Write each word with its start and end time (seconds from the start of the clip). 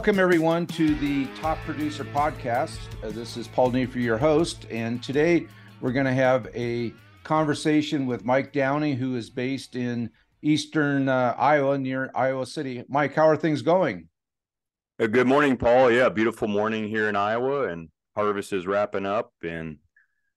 Welcome, 0.00 0.18
everyone, 0.18 0.66
to 0.68 0.94
the 0.94 1.26
Top 1.42 1.58
Producer 1.58 2.04
Podcast. 2.04 2.78
Uh, 3.04 3.10
this 3.10 3.36
is 3.36 3.46
Paul 3.46 3.70
Neiffer, 3.70 3.98
your 3.98 4.16
host, 4.16 4.64
and 4.70 5.02
today 5.02 5.46
we're 5.82 5.92
going 5.92 6.06
to 6.06 6.14
have 6.14 6.48
a 6.54 6.94
conversation 7.22 8.06
with 8.06 8.24
Mike 8.24 8.50
Downey, 8.50 8.94
who 8.94 9.14
is 9.14 9.28
based 9.28 9.76
in 9.76 10.08
eastern 10.40 11.10
uh, 11.10 11.34
Iowa 11.36 11.76
near 11.76 12.10
Iowa 12.14 12.46
City. 12.46 12.82
Mike, 12.88 13.14
how 13.14 13.28
are 13.28 13.36
things 13.36 13.60
going? 13.60 14.08
Uh, 14.98 15.06
good 15.06 15.26
morning, 15.26 15.58
Paul. 15.58 15.90
Yeah, 15.90 16.08
beautiful 16.08 16.48
morning 16.48 16.88
here 16.88 17.10
in 17.10 17.14
Iowa, 17.14 17.68
and 17.68 17.90
harvest 18.16 18.54
is 18.54 18.66
wrapping 18.66 19.04
up, 19.04 19.34
and 19.42 19.76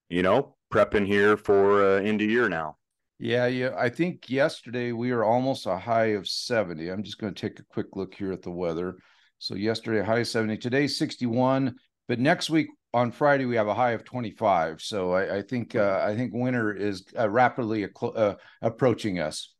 you 0.09 0.23
know, 0.23 0.57
prepping 0.73 1.07
here 1.07 1.37
for 1.37 1.81
uh, 1.81 2.01
end 2.01 2.21
of 2.21 2.29
year 2.29 2.49
now. 2.49 2.75
Yeah, 3.17 3.45
yeah. 3.45 3.73
I 3.77 3.87
think 3.87 4.29
yesterday 4.29 4.91
we 4.91 5.13
were 5.13 5.23
almost 5.23 5.67
a 5.67 5.77
high 5.77 6.07
of 6.07 6.27
70. 6.27 6.89
I'm 6.89 7.03
just 7.03 7.17
going 7.17 7.33
to 7.33 7.49
take 7.49 7.59
a 7.59 7.63
quick 7.63 7.95
look 7.95 8.13
here 8.13 8.33
at 8.33 8.41
the 8.41 8.51
weather. 8.51 8.97
So 9.43 9.55
yesterday 9.55 10.01
high 10.01 10.23
70, 10.23 10.55
today 10.55 10.87
61, 10.87 11.75
but 12.07 12.17
next 12.17 12.49
week 12.49 12.67
on 12.93 13.11
Friday 13.11 13.43
we 13.43 13.57
have 13.57 13.67
a 13.67 13.73
high 13.73 13.91
of 13.91 14.05
25. 14.05 14.81
So 14.81 15.11
I, 15.11 15.39
I 15.39 15.41
think 15.41 15.75
uh, 15.75 16.01
I 16.01 16.15
think 16.15 16.31
winter 16.33 16.73
is 16.73 17.03
uh, 17.19 17.29
rapidly 17.29 17.85
uh, 18.01 18.35
approaching 18.61 19.19
us. 19.19 19.53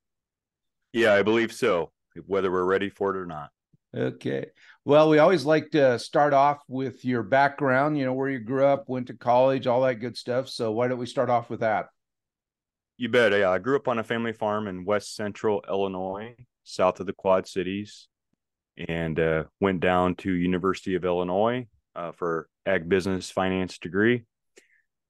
Yeah, 0.94 1.14
I 1.14 1.22
believe 1.22 1.52
so. 1.52 1.92
Whether 2.28 2.50
we're 2.50 2.64
ready 2.64 2.90
for 2.90 3.14
it 3.14 3.20
or 3.20 3.26
not. 3.26 3.50
Okay. 3.94 4.46
Well, 4.86 5.10
we 5.10 5.20
always 5.20 5.44
like 5.44 5.72
to 5.72 6.00
start 6.00 6.34
off 6.34 6.62
with 6.70 7.04
your 7.04 7.22
background, 7.22 7.98
you 7.98 8.06
know, 8.06 8.14
where 8.14 8.30
you 8.30 8.40
grew 8.40 8.66
up, 8.66 8.88
went 8.88 9.08
to 9.08 9.16
college, 9.16 9.68
all 9.68 9.82
that 9.82 9.96
good 9.96 10.16
stuff. 10.16 10.48
So 10.48 10.72
why 10.72 10.88
don't 10.88 10.98
we 10.98 11.08
start 11.08 11.30
off 11.30 11.50
with 11.50 11.60
that? 11.60 11.88
You 12.96 13.10
bet. 13.10 13.34
Yeah, 13.34 13.50
I 13.50 13.60
grew 13.60 13.76
up 13.76 13.90
on 13.90 14.00
a 14.00 14.04
family 14.04 14.32
farm 14.32 14.70
in 14.70 14.86
west 14.86 15.14
central 15.14 15.62
Illinois, 15.68 16.38
south 16.64 17.02
of 17.02 17.06
the 17.06 17.12
Quad 17.12 17.48
Cities, 17.48 18.08
and 18.78 19.20
uh, 19.20 19.44
went 19.60 19.80
down 19.80 20.16
to 20.16 20.32
University 20.32 20.96
of 20.96 21.06
Illinois 21.06 21.68
uh, 21.96 22.12
for 22.12 22.48
ag 22.66 22.90
business 22.90 23.30
finance 23.30 23.78
degree. 23.78 24.24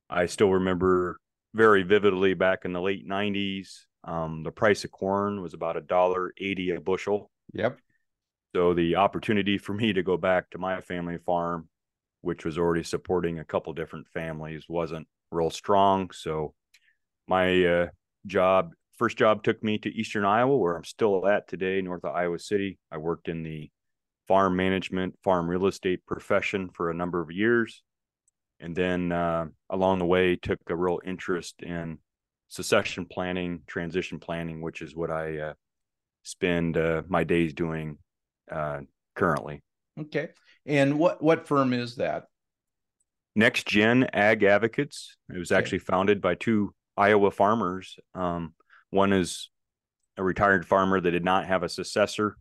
I 0.10 0.26
still 0.26 0.52
remember 0.52 1.18
very 1.54 1.84
vividly 1.84 2.34
back 2.34 2.66
in 2.66 2.74
the 2.74 2.82
late 2.82 3.08
'90s 3.08 3.86
um, 4.06 4.44
the 4.44 4.52
price 4.52 4.84
of 4.84 4.92
corn 4.92 5.42
was 5.42 5.54
about 5.54 5.78
a 5.78 5.82
dollar 5.82 6.34
eighty 6.38 6.72
a 6.72 6.82
bushel. 6.82 7.32
Yep. 7.54 7.78
So 8.56 8.74
the 8.74 8.98
opportunity 8.98 9.58
for 9.58 9.74
me 9.74 9.94
to 9.94 10.04
go 10.04 10.18
back 10.18 10.50
to 10.52 10.58
my 10.58 10.82
family 10.82 11.18
farm, 11.18 11.70
which 12.22 12.46
was 12.46 12.58
already 12.58 12.84
supporting 12.84 13.40
a 13.40 13.46
couple 13.46 13.74
different 13.74 14.08
families, 14.10 14.66
wasn't 14.68 15.08
real 15.32 15.50
strong. 15.50 16.12
So 16.12 16.54
my 17.28 17.66
uh, 17.66 17.88
job, 18.28 18.74
first 19.04 19.18
job, 19.18 19.44
took 19.44 19.62
me 19.62 19.78
to 19.78 19.90
Eastern 19.90 20.24
Iowa, 20.24 20.56
where 20.56 20.78
I'm 20.78 20.86
still 20.86 21.28
at 21.28 21.46
today, 21.46 21.82
north 21.82 22.06
of 22.06 22.16
Iowa 22.16 22.40
City. 22.40 22.80
I 22.90 23.00
worked 23.00 23.28
in 23.28 23.44
the 23.44 23.70
farm 24.30 24.56
management, 24.56 25.16
farm 25.22 25.50
real 25.50 25.68
estate 25.68 26.06
profession 26.08 26.70
for 26.74 26.90
a 26.90 26.94
number 26.94 27.20
of 27.20 27.30
years. 27.30 27.84
And 28.62 28.74
then 28.74 29.12
uh, 29.12 29.48
along 29.70 30.00
the 30.00 30.06
way, 30.06 30.38
took 30.38 30.58
a 30.70 30.76
real 30.78 31.02
interest 31.06 31.56
in 31.64 31.98
succession 32.48 33.06
planning, 33.06 33.64
transition 33.68 34.20
planning, 34.20 34.62
which 34.62 34.82
is 34.82 34.96
what 34.96 35.12
I 35.12 35.38
uh, 35.38 35.54
spend 36.22 36.78
uh, 36.78 37.02
my 37.10 37.26
days 37.26 37.54
doing 37.54 37.98
uh, 38.50 38.80
currently. 39.18 39.64
Okay. 40.00 40.30
And 40.66 40.98
what 40.98 41.22
what 41.22 41.46
firm 41.46 41.74
is 41.74 41.98
that? 41.98 42.24
Next 43.36 43.68
Gen 43.68 44.08
Ag 44.14 44.44
Advocates. 44.44 45.18
It 45.28 45.38
was 45.38 45.52
actually 45.52 45.80
founded 45.80 46.22
by 46.22 46.36
two 46.36 46.74
Iowa 46.96 47.32
farmers. 47.32 47.98
Um, 48.16 48.54
one 48.94 49.12
is 49.12 49.50
a 50.18 50.24
retired 50.24 50.66
farmer 50.68 51.02
that 51.02 51.12
did 51.12 51.26
not 51.26 51.48
have 51.48 51.64
a 51.64 51.70
successor, 51.70 52.38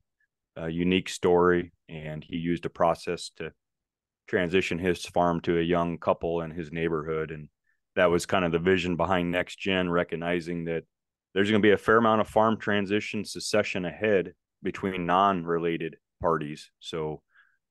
a 0.57 0.69
unique 0.69 1.09
story, 1.09 1.73
and 1.89 2.23
he 2.23 2.37
used 2.37 2.67
a 2.67 2.71
process 2.71 3.31
to 3.37 3.53
transition 4.29 4.79
his 4.79 5.05
farm 5.07 5.41
to 5.41 5.59
a 5.59 5.63
young 5.63 5.99
couple 5.99 6.43
in 6.43 6.51
his 6.51 6.71
neighborhood. 6.71 7.31
And 7.31 7.49
that 7.97 8.11
was 8.11 8.27
kind 8.27 8.45
of 8.45 8.53
the 8.53 8.59
vision 8.59 8.97
behind 8.97 9.31
Next 9.31 9.59
Gen, 9.59 9.91
recognizing 9.91 10.67
that 10.67 10.85
there's 11.33 11.51
going 11.51 11.63
to 11.63 11.67
be 11.67 11.73
a 11.73 11.79
fair 11.79 11.97
amount 11.97 12.21
of 12.21 12.29
farm 12.29 12.59
transition 12.59 13.25
succession 13.25 13.87
ahead 13.87 14.35
between 14.63 15.07
non-related 15.07 15.97
parties. 16.21 16.71
So 16.81 17.23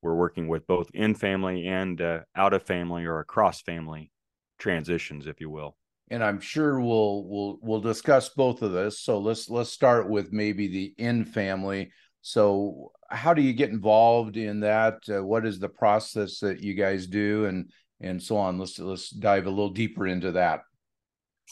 we're 0.01 0.15
working 0.15 0.47
with 0.47 0.65
both 0.65 0.89
in 0.93 1.13
family 1.13 1.67
and 1.67 2.01
uh, 2.01 2.19
out 2.35 2.53
of 2.53 2.63
family 2.63 3.05
or 3.05 3.19
across 3.19 3.61
family 3.61 4.11
transitions, 4.57 5.27
if 5.27 5.39
you 5.39 5.51
will. 5.51 5.77
And 6.11 6.23
I'm 6.23 6.39
sure 6.39 6.79
we'll 6.79 7.23
we'll 7.25 7.59
we'll 7.61 7.81
discuss 7.81 8.29
both 8.29 8.61
of 8.61 8.73
this. 8.73 8.99
So 8.99 9.17
let's 9.17 9.49
let's 9.49 9.71
start 9.71 10.09
with 10.09 10.31
maybe 10.31 10.67
the 10.67 10.93
in 10.97 11.25
family. 11.25 11.91
So 12.21 12.91
how 13.09 13.33
do 13.33 13.41
you 13.41 13.53
get 13.53 13.71
involved 13.71 14.37
in 14.37 14.59
that? 14.59 14.99
Uh, 15.09 15.23
what 15.23 15.45
is 15.45 15.57
the 15.57 15.69
process 15.69 16.39
that 16.39 16.61
you 16.61 16.73
guys 16.73 17.07
do, 17.07 17.45
and 17.45 17.71
and 18.01 18.21
so 18.21 18.37
on? 18.37 18.59
Let's 18.59 18.77
let's 18.77 19.09
dive 19.09 19.45
a 19.45 19.49
little 19.49 19.71
deeper 19.71 20.05
into 20.05 20.33
that. 20.33 20.61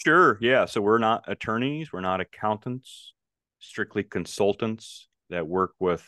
Sure. 0.06 0.38
Yeah. 0.42 0.66
So 0.66 0.82
we're 0.82 0.98
not 0.98 1.24
attorneys. 1.28 1.92
We're 1.92 2.02
not 2.02 2.22
accountants. 2.22 3.14
Strictly 3.60 4.04
consultants 4.04 5.08
that 5.30 5.48
work 5.48 5.74
with, 5.80 6.06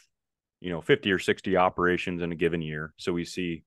you 0.62 0.72
know, 0.72 0.81
50 0.81 1.12
or 1.12 1.19
60 1.19 1.57
operations 1.57 2.22
in 2.22 2.31
a 2.31 2.35
given 2.35 2.62
year. 2.62 2.94
So 2.97 3.12
we 3.12 3.25
see 3.25 3.63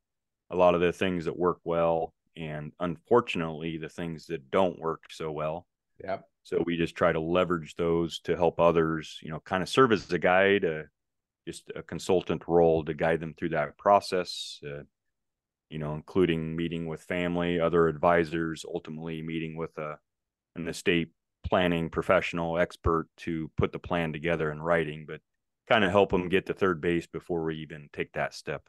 a 0.50 0.56
lot 0.56 0.74
of 0.74 0.80
the 0.80 0.92
things 0.92 1.26
that 1.26 1.38
work 1.38 1.58
well 1.64 2.14
and 2.36 2.72
unfortunately 2.80 3.78
the 3.78 3.88
things 3.88 4.26
that 4.26 4.50
don't 4.50 4.78
work 4.78 5.04
so 5.10 5.30
well. 5.30 5.66
Yep. 6.02 6.24
So 6.42 6.62
we 6.66 6.76
just 6.76 6.94
try 6.94 7.12
to 7.12 7.20
leverage 7.20 7.74
those 7.76 8.20
to 8.20 8.36
help 8.36 8.60
others, 8.60 9.18
you 9.22 9.30
know, 9.30 9.40
kind 9.40 9.62
of 9.62 9.68
serve 9.68 9.92
as 9.92 10.10
a 10.12 10.18
guide, 10.18 10.64
uh, 10.64 10.82
just 11.46 11.70
a 11.74 11.82
consultant 11.82 12.42
role 12.46 12.84
to 12.84 12.94
guide 12.94 13.20
them 13.20 13.34
through 13.34 13.50
that 13.50 13.78
process. 13.78 14.60
Uh, 14.64 14.82
you 15.70 15.78
know, 15.78 15.94
including 15.94 16.54
meeting 16.54 16.86
with 16.86 17.02
family, 17.02 17.58
other 17.58 17.88
advisors, 17.88 18.64
ultimately 18.72 19.22
meeting 19.22 19.56
with 19.56 19.76
a 19.78 19.98
an 20.56 20.68
estate 20.68 21.08
planning 21.44 21.90
professional 21.90 22.58
expert 22.58 23.08
to 23.16 23.50
put 23.56 23.72
the 23.72 23.78
plan 23.78 24.12
together 24.12 24.52
in 24.52 24.62
writing, 24.62 25.04
but 25.06 25.20
kind 25.68 25.84
of 25.84 25.90
help 25.90 26.10
them 26.10 26.28
get 26.28 26.46
to 26.46 26.54
third 26.54 26.80
base 26.80 27.06
before 27.06 27.44
we 27.44 27.56
even 27.56 27.88
take 27.92 28.12
that 28.12 28.34
step. 28.34 28.62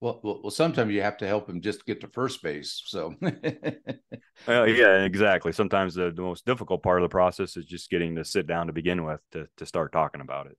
Well, 0.00 0.20
well, 0.22 0.40
well 0.42 0.50
sometimes 0.50 0.92
you 0.92 1.02
have 1.02 1.18
to 1.18 1.26
help 1.26 1.46
them 1.46 1.60
just 1.60 1.84
get 1.84 2.00
to 2.00 2.08
first 2.08 2.42
base. 2.42 2.82
So, 2.86 3.14
uh, 3.22 4.64
yeah, 4.64 5.04
exactly. 5.04 5.52
Sometimes 5.52 5.94
the, 5.94 6.10
the 6.10 6.22
most 6.22 6.46
difficult 6.46 6.82
part 6.82 6.98
of 6.98 7.02
the 7.02 7.12
process 7.12 7.56
is 7.56 7.66
just 7.66 7.90
getting 7.90 8.16
to 8.16 8.24
sit 8.24 8.46
down 8.46 8.66
to 8.68 8.72
begin 8.72 9.04
with 9.04 9.20
to 9.32 9.46
to 9.58 9.66
start 9.66 9.92
talking 9.92 10.20
about 10.20 10.46
it. 10.46 10.56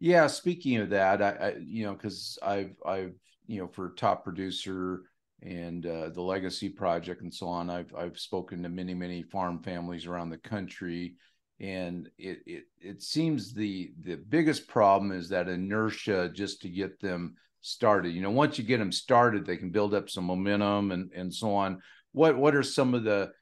Yeah, 0.00 0.26
speaking 0.28 0.78
of 0.78 0.90
that, 0.90 1.20
I, 1.20 1.30
I 1.30 1.54
you 1.60 1.84
know 1.84 1.92
because 1.92 2.38
I've 2.42 2.74
I've 2.86 3.14
you 3.46 3.60
know 3.60 3.68
for 3.68 3.90
top 3.90 4.24
producer 4.24 5.02
and 5.42 5.84
uh, 5.86 6.08
the 6.08 6.22
legacy 6.22 6.68
project 6.68 7.22
and 7.22 7.32
so 7.32 7.46
on, 7.46 7.70
I've 7.70 7.94
I've 7.94 8.18
spoken 8.18 8.62
to 8.62 8.68
many 8.68 8.94
many 8.94 9.22
farm 9.22 9.62
families 9.62 10.06
around 10.06 10.30
the 10.30 10.38
country, 10.38 11.16
and 11.60 12.08
it 12.16 12.38
it 12.46 12.64
it 12.80 13.02
seems 13.02 13.52
the 13.52 13.92
the 14.02 14.16
biggest 14.16 14.66
problem 14.66 15.12
is 15.12 15.28
that 15.28 15.48
inertia 15.48 16.30
just 16.32 16.62
to 16.62 16.68
get 16.68 17.00
them 17.00 17.34
started. 17.60 18.14
You 18.14 18.22
know, 18.22 18.30
once 18.30 18.58
you 18.58 18.64
get 18.64 18.78
them 18.78 18.92
started, 18.92 19.44
they 19.46 19.56
can 19.56 19.70
build 19.70 19.94
up 19.94 20.10
some 20.10 20.24
momentum 20.24 20.92
and 20.92 21.10
and 21.12 21.32
so 21.32 21.54
on. 21.54 21.80
What 22.12 22.36
what 22.36 22.54
are 22.54 22.62
some 22.62 22.94
of 22.94 23.04
the 23.04 23.32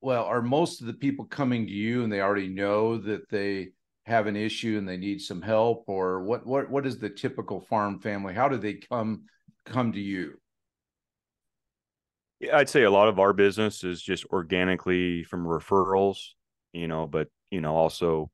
well, 0.00 0.24
are 0.24 0.42
most 0.42 0.82
of 0.82 0.86
the 0.86 0.92
people 0.92 1.24
coming 1.24 1.66
to 1.66 1.72
you 1.72 2.04
and 2.04 2.12
they 2.12 2.20
already 2.20 2.48
know 2.48 2.98
that 2.98 3.28
they 3.30 3.70
have 4.04 4.26
an 4.26 4.36
issue 4.36 4.76
and 4.76 4.86
they 4.86 4.98
need 4.98 5.18
some 5.18 5.40
help 5.40 5.84
or 5.86 6.22
what 6.22 6.46
what 6.46 6.68
what 6.70 6.86
is 6.86 6.98
the 6.98 7.08
typical 7.08 7.60
farm 7.60 7.98
family? 7.98 8.34
How 8.34 8.48
do 8.48 8.58
they 8.58 8.74
come 8.74 9.24
come 9.64 9.92
to 9.92 10.00
you? 10.00 10.34
Yeah, 12.40 12.58
I'd 12.58 12.68
say 12.68 12.82
a 12.82 12.90
lot 12.90 13.08
of 13.08 13.18
our 13.18 13.32
business 13.32 13.82
is 13.82 14.02
just 14.02 14.26
organically 14.26 15.24
from 15.24 15.46
referrals, 15.46 16.18
you 16.74 16.86
know, 16.86 17.06
but 17.06 17.28
you 17.50 17.62
know, 17.62 17.74
also 17.74 18.30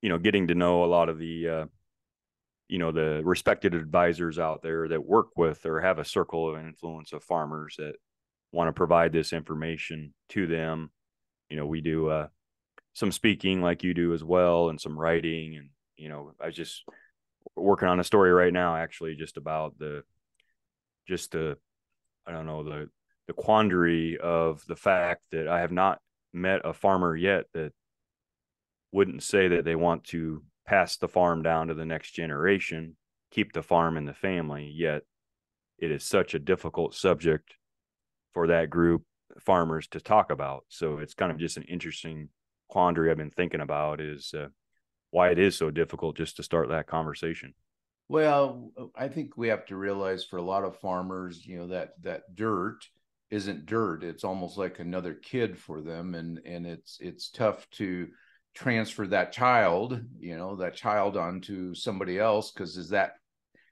you 0.00 0.08
know, 0.08 0.18
getting 0.18 0.46
to 0.46 0.54
know 0.54 0.84
a 0.84 0.86
lot 0.86 1.08
of 1.08 1.18
the 1.18 1.48
uh 1.48 1.64
you 2.68 2.78
know 2.78 2.92
the 2.92 3.22
respected 3.24 3.74
advisors 3.74 4.38
out 4.38 4.62
there 4.62 4.88
that 4.88 5.04
work 5.04 5.28
with 5.36 5.64
or 5.66 5.80
have 5.80 5.98
a 5.98 6.04
circle 6.04 6.48
of 6.48 6.60
influence 6.60 7.12
of 7.12 7.22
farmers 7.22 7.76
that 7.78 7.94
want 8.52 8.68
to 8.68 8.72
provide 8.72 9.12
this 9.12 9.32
information 9.32 10.14
to 10.30 10.46
them. 10.46 10.90
You 11.48 11.56
know 11.56 11.66
we 11.66 11.80
do 11.80 12.08
uh, 12.08 12.28
some 12.96 13.12
speaking 13.12 13.60
like 13.60 13.84
you 13.84 13.92
do 13.92 14.14
as 14.14 14.24
well 14.24 14.70
and 14.70 14.80
some 14.80 14.98
writing 14.98 15.54
and 15.54 15.68
you 15.98 16.08
know 16.08 16.32
i 16.40 16.46
was 16.46 16.54
just 16.54 16.82
working 17.54 17.88
on 17.88 18.00
a 18.00 18.04
story 18.04 18.32
right 18.32 18.54
now 18.54 18.74
actually 18.74 19.14
just 19.14 19.36
about 19.36 19.78
the 19.78 20.02
just 21.06 21.32
the 21.32 21.58
i 22.26 22.32
don't 22.32 22.46
know 22.46 22.64
the 22.64 22.88
the 23.26 23.34
quandary 23.34 24.16
of 24.16 24.64
the 24.66 24.74
fact 24.74 25.20
that 25.30 25.46
i 25.46 25.60
have 25.60 25.72
not 25.72 26.00
met 26.32 26.62
a 26.64 26.72
farmer 26.72 27.14
yet 27.14 27.44
that 27.52 27.70
wouldn't 28.92 29.22
say 29.22 29.48
that 29.48 29.66
they 29.66 29.76
want 29.76 30.04
to 30.04 30.42
pass 30.66 30.96
the 30.96 31.08
farm 31.08 31.42
down 31.42 31.68
to 31.68 31.74
the 31.74 31.86
next 31.86 32.12
generation, 32.12 32.96
keep 33.30 33.52
the 33.52 33.62
farm 33.62 33.96
in 33.96 34.04
the 34.04 34.14
family. 34.14 34.72
Yet 34.74 35.02
it 35.78 35.90
is 35.90 36.04
such 36.04 36.34
a 36.34 36.38
difficult 36.38 36.94
subject 36.94 37.54
for 38.32 38.48
that 38.48 38.70
group 38.70 39.02
farmers 39.40 39.86
to 39.88 40.00
talk 40.00 40.30
about. 40.30 40.64
So 40.68 40.98
it's 40.98 41.14
kind 41.14 41.32
of 41.32 41.38
just 41.38 41.56
an 41.56 41.64
interesting 41.64 42.28
quandary 42.68 43.10
I've 43.10 43.16
been 43.16 43.30
thinking 43.30 43.60
about 43.60 44.00
is 44.00 44.32
uh, 44.36 44.48
why 45.10 45.30
it 45.30 45.38
is 45.38 45.56
so 45.56 45.70
difficult 45.70 46.16
just 46.16 46.36
to 46.36 46.42
start 46.42 46.68
that 46.68 46.86
conversation. 46.86 47.54
Well, 48.08 48.70
I 48.94 49.08
think 49.08 49.36
we 49.36 49.48
have 49.48 49.66
to 49.66 49.76
realize 49.76 50.24
for 50.24 50.36
a 50.36 50.42
lot 50.42 50.64
of 50.64 50.78
farmers, 50.78 51.44
you 51.44 51.58
know, 51.58 51.66
that 51.68 51.94
that 52.02 52.34
dirt 52.34 52.86
isn't 53.30 53.66
dirt. 53.66 54.04
It's 54.04 54.22
almost 54.22 54.56
like 54.56 54.78
another 54.78 55.14
kid 55.14 55.58
for 55.58 55.80
them, 55.80 56.14
and 56.14 56.40
and 56.46 56.66
it's 56.66 56.98
it's 57.00 57.30
tough 57.30 57.68
to 57.72 58.08
transfer 58.56 59.06
that 59.06 59.32
child, 59.32 60.00
you 60.18 60.36
know, 60.36 60.56
that 60.56 60.74
child 60.74 61.16
onto 61.16 61.74
somebody 61.74 62.18
else 62.18 62.50
because 62.50 62.76
is 62.76 62.88
that 62.88 63.14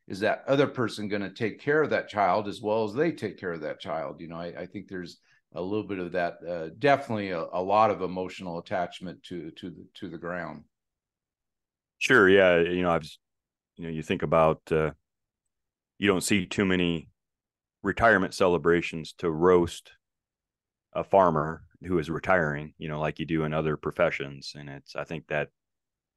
is 0.07 0.21
that 0.21 0.45
other 0.47 0.67
person 0.67 1.09
going 1.09 1.23
to 1.23 1.31
take 1.31 1.59
care 1.59 1.83
of 1.83 1.91
that 1.91 2.09
child 2.09 2.47
as 2.47 2.61
well 2.61 2.85
as 2.85 2.93
they 2.93 3.11
take 3.11 3.39
care 3.39 3.53
of 3.53 3.63
that 3.63 3.81
child? 3.81 4.21
You 4.21 4.29
know, 4.29 4.37
I, 4.37 4.53
I 4.61 4.67
think 4.67 4.87
there's 4.87 5.19
a 5.55 5.63
little 5.63 5.87
bit 5.87 5.99
of 5.99 6.13
that, 6.13 6.35
uh, 6.47 6.69
definitely 6.79 7.31
a, 7.31 7.45
a 7.53 7.63
lot 7.63 7.91
of 7.91 8.03
emotional 8.03 8.59
attachment 8.59 9.23
to 9.25 9.51
to 9.53 9.71
the 9.71 9.87
to 9.95 10.09
the 10.09 10.19
ground. 10.19 10.65
Sure, 11.99 12.29
yeah, 12.29 12.61
you 12.61 12.83
know, 12.83 12.91
I've 12.91 13.09
you 13.77 13.85
know, 13.85 13.91
you 13.91 14.03
think 14.03 14.23
about 14.23 14.61
uh, 14.71 14.91
you 15.99 16.07
don't 16.07 16.23
see 16.23 16.47
too 16.47 16.65
many 16.65 17.09
retirement 17.83 18.35
celebrations 18.35 19.15
to 19.19 19.31
roast 19.31 19.93
a 20.95 21.05
farmer 21.05 21.63
who 21.83 21.99
is 21.99 22.09
retiring, 22.09 22.73
you 22.79 22.89
know, 22.89 23.01
like 23.01 23.19
you 23.19 23.27
do 23.27 23.45
in 23.45 23.53
other 23.53 23.77
professions. 23.77 24.53
And 24.57 24.69
it's, 24.69 24.97
I 24.97 25.05
think 25.05 25.27
that 25.29 25.49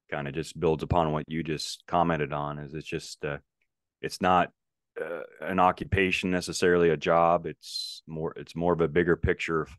kind 0.09 0.27
of 0.27 0.33
just 0.33 0.59
builds 0.59 0.83
upon 0.83 1.11
what 1.11 1.25
you 1.27 1.43
just 1.43 1.83
commented 1.87 2.31
on 2.31 2.59
is 2.59 2.73
it's 2.73 2.87
just, 2.87 3.25
uh, 3.25 3.37
it's 4.01 4.21
not 4.21 4.51
uh, 5.01 5.21
an 5.41 5.59
occupation 5.59 6.31
necessarily 6.31 6.89
a 6.89 6.97
job. 6.97 7.45
It's 7.45 8.03
more, 8.07 8.33
it's 8.37 8.55
more 8.55 8.73
of 8.73 8.81
a 8.81 8.87
bigger 8.87 9.15
picture 9.15 9.61
of, 9.61 9.69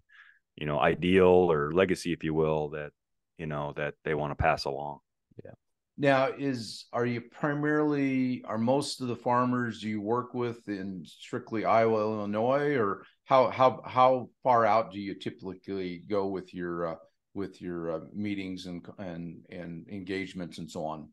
you 0.56 0.67
know, 0.67 0.79
ideal 0.79 1.50
or 1.50 1.73
legacy, 1.73 2.12
if 2.12 2.25
you 2.25 2.35
will, 2.35 2.71
that, 2.71 2.91
you 3.39 3.47
know, 3.47 3.73
that 3.77 3.95
they 4.05 4.15
want 4.15 4.33
to 4.33 4.43
pass 4.43 4.65
along. 4.65 4.99
Yeah. 5.45 5.53
Now, 6.00 6.29
is 6.29 6.87
are 6.93 7.05
you 7.05 7.21
primarily 7.21 8.45
are 8.45 8.56
most 8.56 9.00
of 9.00 9.09
the 9.09 9.17
farmers 9.17 9.83
you 9.83 10.00
work 10.00 10.33
with 10.33 10.69
in 10.69 11.03
strictly 11.05 11.65
Iowa, 11.65 11.99
Illinois, 11.99 12.77
or 12.77 13.05
how 13.25 13.49
how 13.49 13.83
how 13.85 14.31
far 14.45 14.65
out 14.65 14.93
do 14.93 15.00
you 15.00 15.15
typically 15.15 16.05
go 16.09 16.29
with 16.29 16.55
your 16.55 16.87
uh, 16.87 16.97
with 17.35 17.61
your 17.61 17.97
uh, 17.97 18.00
meetings 18.15 18.67
and 18.67 18.87
and 18.99 19.45
and 19.50 19.89
engagements 19.89 20.59
and 20.59 20.71
so 20.71 20.85
on? 20.85 21.09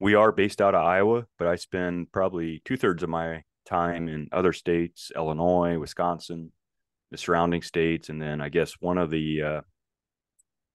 We 0.00 0.14
are 0.14 0.32
based 0.32 0.62
out 0.62 0.74
of 0.74 0.82
Iowa, 0.82 1.26
but 1.38 1.46
I 1.46 1.56
spend 1.56 2.10
probably 2.10 2.62
two 2.64 2.78
thirds 2.78 3.02
of 3.02 3.10
my 3.10 3.42
time 3.66 4.08
in 4.08 4.28
other 4.32 4.54
states, 4.54 5.12
Illinois, 5.14 5.78
Wisconsin, 5.78 6.52
the 7.10 7.18
surrounding 7.18 7.60
states, 7.60 8.08
and 8.08 8.20
then 8.20 8.40
I 8.40 8.48
guess 8.48 8.72
one 8.80 8.96
of 8.96 9.10
the 9.10 9.42
uh, 9.42 9.60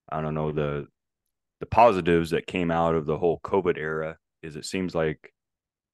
I 0.10 0.22
don't 0.22 0.36
know 0.36 0.52
the 0.52 0.86
the 1.60 1.66
positives 1.66 2.32
that 2.32 2.48
came 2.48 2.72
out 2.72 2.96
of 2.96 3.06
the 3.06 3.18
whole 3.18 3.40
COVID 3.44 3.78
era 3.78 4.18
is 4.42 4.56
it 4.56 4.66
seems 4.66 4.94
like 4.94 5.34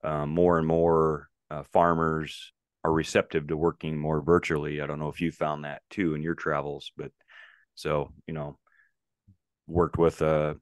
uh, 0.04 0.26
more 0.26 0.58
and 0.58 0.68
more 0.68 1.30
uh, 1.50 1.64
farmers 1.72 2.52
are 2.84 2.92
receptive 2.92 3.48
to 3.48 3.58
working 3.58 3.98
more 3.98 4.22
virtually. 4.22 4.82
I 4.82 4.88
don't 4.88 5.00
know 5.00 5.10
if 5.10 5.22
you 5.22 5.32
found 5.32 5.66
that 5.66 5.82
too 5.90 6.16
in 6.16 6.24
your 6.24 6.36
travels, 6.36 6.92
but 6.98 7.12
so 7.76 8.12
you 8.28 8.34
know, 8.34 8.58
worked 9.68 9.98
with 9.98 10.22
a, 10.22 10.26
uh, 10.26 10.54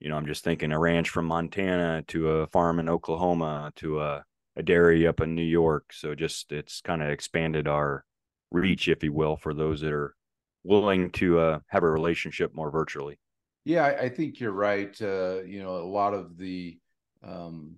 you 0.00 0.08
know, 0.08 0.16
I'm 0.16 0.26
just 0.26 0.44
thinking 0.44 0.72
a 0.72 0.78
ranch 0.78 1.08
from 1.08 1.26
Montana 1.26 2.04
to 2.08 2.30
a 2.30 2.46
farm 2.48 2.78
in 2.78 2.88
Oklahoma 2.88 3.72
to 3.76 4.00
a, 4.00 4.24
a 4.56 4.62
dairy 4.62 5.06
up 5.06 5.20
in 5.20 5.34
New 5.34 5.42
York. 5.42 5.92
So 5.92 6.14
just 6.14 6.52
it's 6.52 6.80
kind 6.80 7.02
of 7.02 7.08
expanded 7.08 7.66
our 7.66 8.04
reach, 8.50 8.88
if 8.88 9.02
you 9.02 9.12
will, 9.12 9.36
for 9.36 9.54
those 9.54 9.80
that 9.80 9.92
are 9.92 10.14
willing 10.62 11.10
to 11.12 11.40
uh, 11.40 11.58
have 11.68 11.82
a 11.82 11.90
relationship 11.90 12.54
more 12.54 12.70
virtually. 12.70 13.18
Yeah, 13.68 13.84
I, 13.84 14.04
I 14.04 14.08
think 14.08 14.40
you're 14.40 14.50
right. 14.52 14.96
Uh, 14.98 15.42
you 15.42 15.62
know, 15.62 15.76
a 15.76 15.84
lot 15.84 16.14
of 16.14 16.38
the, 16.38 16.78
um, 17.22 17.76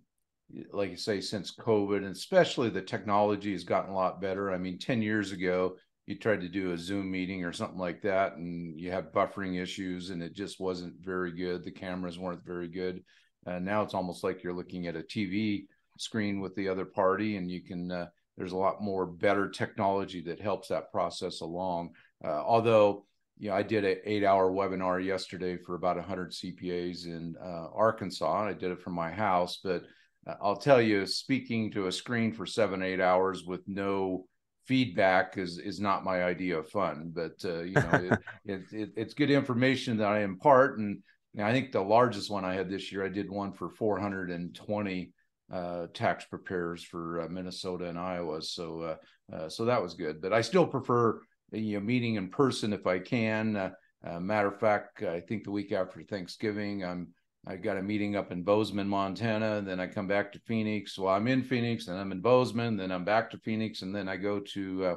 like 0.73 0.91
you 0.91 0.97
say, 0.97 1.21
since 1.21 1.53
COVID, 1.57 1.97
and 1.97 2.15
especially 2.15 2.71
the 2.71 2.81
technology 2.81 3.51
has 3.51 3.65
gotten 3.65 3.91
a 3.91 3.97
lot 3.97 4.21
better. 4.21 4.53
I 4.53 4.59
mean, 4.59 4.79
10 4.79 5.03
years 5.03 5.33
ago, 5.33 5.75
you 6.07 6.17
tried 6.17 6.43
to 6.43 6.49
do 6.49 6.71
a 6.71 6.79
Zoom 6.79 7.11
meeting 7.11 7.45
or 7.45 7.53
something 7.53 7.81
like 7.81 8.03
that, 8.03 8.37
and 8.37 8.79
you 8.79 8.93
had 8.93 9.13
buffering 9.13 9.61
issues, 9.61 10.11
and 10.11 10.23
it 10.23 10.33
just 10.33 10.61
wasn't 10.61 10.95
very 11.01 11.33
good. 11.33 11.65
The 11.65 11.73
cameras 11.73 12.21
weren't 12.21 12.47
very 12.47 12.69
good. 12.69 13.03
Uh, 13.45 13.59
now 13.59 13.83
it's 13.83 13.95
almost 13.95 14.23
like 14.23 14.45
you're 14.45 14.53
looking 14.53 14.87
at 14.87 14.95
a 14.95 15.03
TV 15.03 15.67
screen 15.99 16.41
with 16.41 16.55
the 16.55 16.69
other 16.69 16.85
party, 16.85 17.37
and 17.37 17.51
you 17.51 17.63
can. 17.65 17.91
Uh, 17.91 18.07
there's 18.37 18.53
a 18.53 18.57
lot 18.57 18.81
more 18.81 19.07
better 19.07 19.49
technology 19.51 20.21
that 20.23 20.41
helps 20.41 20.69
that 20.69 20.93
process 20.93 21.41
along. 21.41 21.91
Uh, 22.25 22.29
although 22.29 23.07
you 23.41 23.49
know, 23.49 23.57
I 23.57 23.63
did 23.63 23.87
an 23.87 23.97
eight 24.05 24.23
hour 24.23 24.53
webinar 24.53 25.03
yesterday 25.03 25.57
for 25.57 25.75
about 25.75 25.97
100 25.97 26.31
CPAs 26.31 27.07
in 27.07 27.35
uh, 27.43 27.69
Arkansas. 27.75 28.49
I 28.49 28.53
did 28.53 28.71
it 28.71 28.83
from 28.83 28.93
my 28.93 29.11
house, 29.11 29.61
but 29.65 29.83
uh, 30.27 30.35
I'll 30.43 30.59
tell 30.59 30.81
you, 30.81 31.07
speaking 31.07 31.71
to 31.73 31.87
a 31.87 31.93
screen 31.93 32.33
for 32.33 32.45
seven, 32.45 32.83
eight 32.83 33.01
hours 33.01 33.45
with 33.47 33.63
no 33.67 34.27
feedback 34.67 35.39
is 35.39 35.59
is 35.59 35.81
not 35.81 36.05
my 36.05 36.23
idea 36.23 36.59
of 36.59 36.69
fun. 36.69 37.13
But 37.15 37.43
uh, 37.43 37.63
you 37.63 37.75
know, 37.75 37.91
it, 37.93 38.19
it, 38.45 38.63
it, 38.73 38.91
it's 38.95 39.15
good 39.15 39.31
information 39.31 39.97
that 39.97 40.09
I 40.09 40.21
impart, 40.21 40.79
and 40.79 40.99
you 41.33 41.41
know, 41.41 41.47
I 41.47 41.53
think 41.53 41.73
the 41.73 41.81
largest 41.81 42.31
one 42.31 42.45
I 42.45 42.53
had 42.53 42.69
this 42.69 42.93
year, 42.93 43.07
I 43.07 43.09
did 43.09 43.31
one 43.31 43.55
for 43.55 43.71
420 43.71 45.13
uh, 45.51 45.87
tax 45.95 46.27
preparers 46.27 46.85
for 46.85 47.23
uh, 47.23 47.29
Minnesota 47.29 47.87
and 47.87 47.99
Iowa. 47.99 48.43
So 48.43 48.83
uh, 48.83 49.35
uh, 49.35 49.49
so 49.49 49.65
that 49.65 49.83
was 49.83 49.95
good. 49.95 50.21
But 50.21 50.35
I 50.35 50.43
still 50.43 50.67
prefer 50.67 51.23
you 51.53 51.79
know, 51.79 51.85
meeting 51.85 52.17
in 52.17 52.29
person 52.29 52.73
if 52.73 52.87
I 52.87 52.99
can. 52.99 53.57
Uh, 53.57 53.71
uh, 54.07 54.21
matter 54.21 54.49
of 54.49 54.59
fact, 54.59 55.03
I 55.03 55.21
think 55.21 55.45
the 55.45 55.51
week 55.51 55.73
after 55.73 56.03
Thanksgiving, 56.03 56.85
I'm 56.85 57.09
I 57.47 57.57
got 57.57 57.79
a 57.79 57.83
meeting 57.83 58.17
up 58.17 58.33
in 58.33 58.43
Bozeman, 58.43 58.89
Montana. 58.89 59.57
And 59.57 59.67
then 59.67 59.81
I 59.81 59.87
come 59.87 60.07
back 60.07 60.33
to 60.33 60.41
Phoenix. 60.41 60.99
Well, 60.99 61.15
I'm 61.15 61.27
in 61.27 61.43
Phoenix, 61.43 61.89
and 61.89 61.99
I'm 61.99 62.13
in 62.13 62.21
Bozeman. 62.21 62.77
Then 62.77 62.93
I'm 62.93 63.05
back 63.05 63.31
to 63.31 63.39
Phoenix, 63.39 63.83
and 63.83 63.95
then 63.95 64.09
I 64.09 64.17
go 64.17 64.41
to 64.41 64.85
uh, 64.85 64.97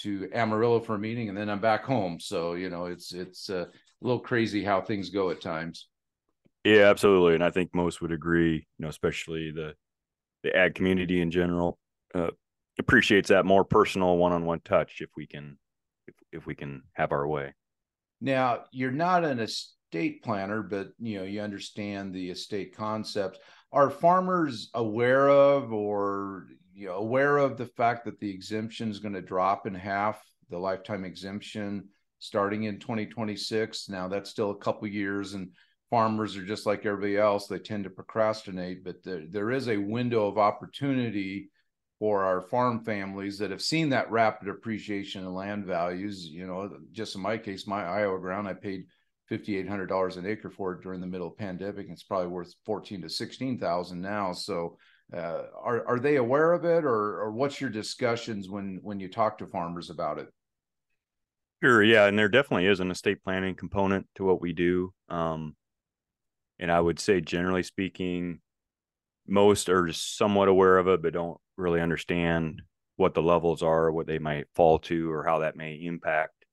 to 0.00 0.28
Amarillo 0.32 0.80
for 0.80 0.94
a 0.94 0.98
meeting, 0.98 1.28
and 1.28 1.36
then 1.36 1.48
I'm 1.48 1.60
back 1.60 1.84
home. 1.84 2.20
So 2.20 2.54
you 2.54 2.70
know, 2.70 2.86
it's 2.86 3.12
it's 3.12 3.48
uh, 3.48 3.66
a 3.66 4.06
little 4.06 4.20
crazy 4.20 4.62
how 4.62 4.80
things 4.80 5.10
go 5.10 5.30
at 5.30 5.40
times. 5.40 5.88
Yeah, 6.64 6.90
absolutely, 6.90 7.34
and 7.34 7.44
I 7.44 7.50
think 7.50 7.74
most 7.74 8.02
would 8.02 8.12
agree. 8.12 8.54
You 8.54 8.82
know, 8.82 8.88
especially 8.88 9.50
the 9.50 9.74
the 10.42 10.54
ag 10.54 10.74
community 10.74 11.20
in 11.20 11.30
general 11.30 11.78
uh, 12.14 12.30
appreciates 12.78 13.28
that 13.28 13.44
more 13.44 13.64
personal 13.64 14.16
one-on-one 14.16 14.60
touch 14.64 15.00
if 15.00 15.10
we 15.16 15.26
can 15.26 15.58
if 16.32 16.46
we 16.46 16.54
can 16.54 16.82
have 16.92 17.12
our 17.12 17.26
way. 17.26 17.54
Now, 18.20 18.64
you're 18.72 18.90
not 18.90 19.24
an 19.24 19.40
estate 19.40 20.22
planner, 20.22 20.62
but 20.62 20.88
you 20.98 21.18
know 21.18 21.24
you 21.24 21.40
understand 21.40 22.14
the 22.14 22.30
estate 22.30 22.76
concepts. 22.76 23.38
Are 23.72 23.90
farmers 23.90 24.70
aware 24.74 25.28
of 25.28 25.72
or 25.72 26.46
you 26.74 26.86
know, 26.86 26.94
aware 26.94 27.38
of 27.38 27.56
the 27.56 27.66
fact 27.66 28.04
that 28.04 28.20
the 28.20 28.30
exemption 28.30 28.90
is 28.90 28.98
going 28.98 29.14
to 29.14 29.22
drop 29.22 29.66
in 29.66 29.74
half, 29.74 30.22
the 30.48 30.58
lifetime 30.58 31.04
exemption 31.04 31.88
starting 32.18 32.64
in 32.64 32.78
2026? 32.78 33.88
Now 33.88 34.08
that's 34.08 34.30
still 34.30 34.50
a 34.50 34.58
couple 34.58 34.86
years, 34.88 35.34
and 35.34 35.50
farmers 35.88 36.36
are 36.36 36.44
just 36.44 36.66
like 36.66 36.84
everybody 36.84 37.16
else; 37.16 37.46
they 37.46 37.58
tend 37.58 37.84
to 37.84 37.90
procrastinate. 37.90 38.84
But 38.84 39.02
there, 39.02 39.24
there 39.28 39.50
is 39.50 39.68
a 39.68 39.76
window 39.78 40.26
of 40.26 40.36
opportunity 40.36 41.50
for 42.00 42.24
our 42.24 42.40
farm 42.40 42.82
families 42.82 43.38
that 43.38 43.50
have 43.50 43.62
seen 43.62 43.90
that 43.90 44.10
rapid 44.10 44.48
appreciation 44.48 45.22
in 45.22 45.32
land 45.32 45.66
values. 45.66 46.26
You 46.26 46.46
know, 46.46 46.70
just 46.90 47.14
in 47.14 47.20
my 47.20 47.38
case, 47.38 47.66
my 47.66 47.84
Iowa 47.84 48.18
ground, 48.18 48.48
I 48.48 48.54
paid 48.54 48.86
fifty 49.28 49.56
eight 49.56 49.68
hundred 49.68 49.86
dollars 49.86 50.16
an 50.16 50.26
acre 50.26 50.50
for 50.50 50.72
it 50.72 50.82
during 50.82 51.00
the 51.00 51.06
middle 51.06 51.28
of 51.28 51.36
pandemic. 51.36 51.86
It's 51.88 52.02
probably 52.02 52.28
worth 52.28 52.52
fourteen 52.64 53.02
to 53.02 53.08
sixteen 53.08 53.58
thousand 53.58 54.00
now. 54.00 54.32
So, 54.32 54.78
uh, 55.14 55.42
are 55.62 55.86
are 55.86 56.00
they 56.00 56.16
aware 56.16 56.52
of 56.54 56.64
it, 56.64 56.84
or 56.84 57.20
or 57.20 57.30
what's 57.30 57.60
your 57.60 57.70
discussions 57.70 58.48
when 58.48 58.80
when 58.82 58.98
you 58.98 59.08
talk 59.08 59.38
to 59.38 59.46
farmers 59.46 59.90
about 59.90 60.18
it? 60.18 60.28
Sure, 61.62 61.82
yeah, 61.82 62.06
and 62.06 62.18
there 62.18 62.30
definitely 62.30 62.64
is 62.64 62.80
an 62.80 62.90
estate 62.90 63.22
planning 63.22 63.54
component 63.54 64.06
to 64.14 64.24
what 64.24 64.40
we 64.40 64.54
do. 64.54 64.94
Um, 65.10 65.54
and 66.58 66.72
I 66.72 66.80
would 66.80 66.98
say, 66.98 67.20
generally 67.20 67.62
speaking, 67.62 68.40
most 69.26 69.68
are 69.68 69.86
just 69.86 70.16
somewhat 70.16 70.48
aware 70.48 70.78
of 70.78 70.88
it, 70.88 71.02
but 71.02 71.12
don't 71.12 71.38
really 71.56 71.80
understand 71.80 72.62
what 72.96 73.14
the 73.14 73.22
levels 73.22 73.62
are, 73.62 73.90
what 73.90 74.06
they 74.06 74.18
might 74.18 74.46
fall 74.54 74.78
to, 74.78 75.10
or 75.10 75.24
how 75.24 75.38
that 75.38 75.56
may 75.56 75.74
impact, 75.74 76.44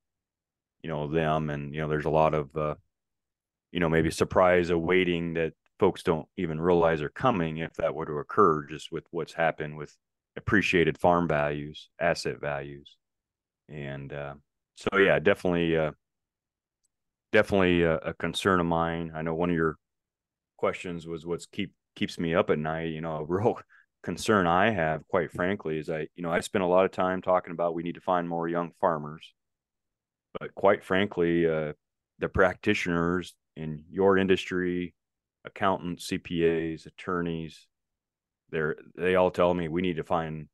you 0.82 0.88
know, 0.88 1.08
them. 1.08 1.50
And 1.50 1.74
you 1.74 1.80
know, 1.80 1.88
there's 1.88 2.04
a 2.06 2.10
lot 2.10 2.34
of, 2.34 2.56
uh, 2.56 2.74
you 3.72 3.80
know, 3.80 3.88
maybe 3.88 4.10
surprise 4.10 4.70
awaiting 4.70 5.34
that 5.34 5.52
folks 5.78 6.02
don't 6.02 6.26
even 6.36 6.60
realize 6.60 7.02
are 7.02 7.10
coming 7.10 7.58
if 7.58 7.74
that 7.74 7.94
were 7.94 8.06
to 8.06 8.18
occur, 8.18 8.66
just 8.66 8.90
with 8.90 9.04
what's 9.10 9.34
happened 9.34 9.76
with 9.76 9.96
appreciated 10.36 10.98
farm 10.98 11.28
values, 11.28 11.90
asset 12.00 12.40
values, 12.40 12.96
and 13.68 14.12
uh, 14.12 14.34
so 14.76 14.96
yeah, 14.96 15.18
definitely, 15.18 15.76
uh, 15.76 15.90
definitely 17.32 17.82
a, 17.82 17.96
a 17.96 18.14
concern 18.14 18.60
of 18.60 18.66
mine. 18.66 19.12
I 19.14 19.22
know 19.22 19.34
one 19.34 19.50
of 19.50 19.56
your 19.56 19.76
questions 20.56 21.06
was 21.06 21.26
what's 21.26 21.46
keep 21.46 21.72
keeps 21.98 22.18
me 22.18 22.34
up 22.34 22.50
at 22.50 22.58
night. 22.58 22.90
You 22.92 23.00
know, 23.00 23.16
a 23.18 23.24
real 23.26 23.58
concern 24.02 24.46
I 24.46 24.70
have, 24.70 25.06
quite 25.08 25.32
frankly, 25.32 25.78
is 25.78 25.90
I, 25.90 26.08
you 26.14 26.22
know, 26.22 26.30
I 26.30 26.40
spend 26.40 26.64
a 26.64 26.68
lot 26.68 26.84
of 26.84 26.92
time 26.92 27.22
talking 27.22 27.52
about 27.52 27.74
we 27.74 27.82
need 27.82 27.96
to 27.96 28.00
find 28.00 28.28
more 28.28 28.48
young 28.48 28.72
farmers, 28.80 29.34
but 30.38 30.54
quite 30.54 30.84
frankly, 30.84 31.46
uh, 31.48 31.72
the 32.18 32.28
practitioners 32.28 33.34
in 33.56 33.84
your 33.90 34.18
industry, 34.18 34.94
accountants, 35.44 36.06
CPAs, 36.06 36.86
attorneys, 36.86 37.66
they're 38.50 38.76
they 38.96 39.14
all 39.14 39.30
tell 39.30 39.52
me 39.54 39.68
we 39.68 39.82
need 39.82 39.96
to 39.96 40.04
find 40.04 40.48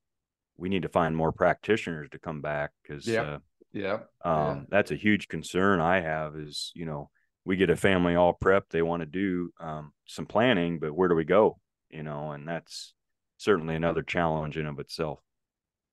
we 0.56 0.68
need 0.68 0.82
to 0.82 0.88
find 0.88 1.16
more 1.16 1.32
practitioners 1.32 2.08
to 2.10 2.18
come 2.18 2.40
back 2.40 2.70
because 2.82 3.06
Yeah. 3.06 3.22
uh, 3.22 3.38
Yeah. 3.72 4.00
um, 4.24 4.66
that's 4.70 4.90
a 4.90 4.96
huge 4.96 5.28
concern 5.28 5.80
I 5.80 6.00
have 6.00 6.36
is 6.36 6.72
you 6.74 6.86
know 6.86 7.10
we 7.44 7.56
get 7.56 7.70
a 7.70 7.76
family 7.76 8.14
all 8.14 8.36
prepped 8.42 8.70
they 8.70 8.82
want 8.82 9.00
to 9.00 9.06
do 9.06 9.50
um, 9.60 9.92
some 10.06 10.26
planning 10.26 10.78
but 10.78 10.94
where 10.94 11.08
do 11.08 11.14
we 11.14 11.24
go 11.24 11.58
you 11.90 12.02
know 12.02 12.32
and 12.32 12.48
that's 12.48 12.94
certainly 13.36 13.74
another 13.74 14.02
challenge 14.02 14.56
in 14.56 14.66
of 14.66 14.78
itself 14.78 15.20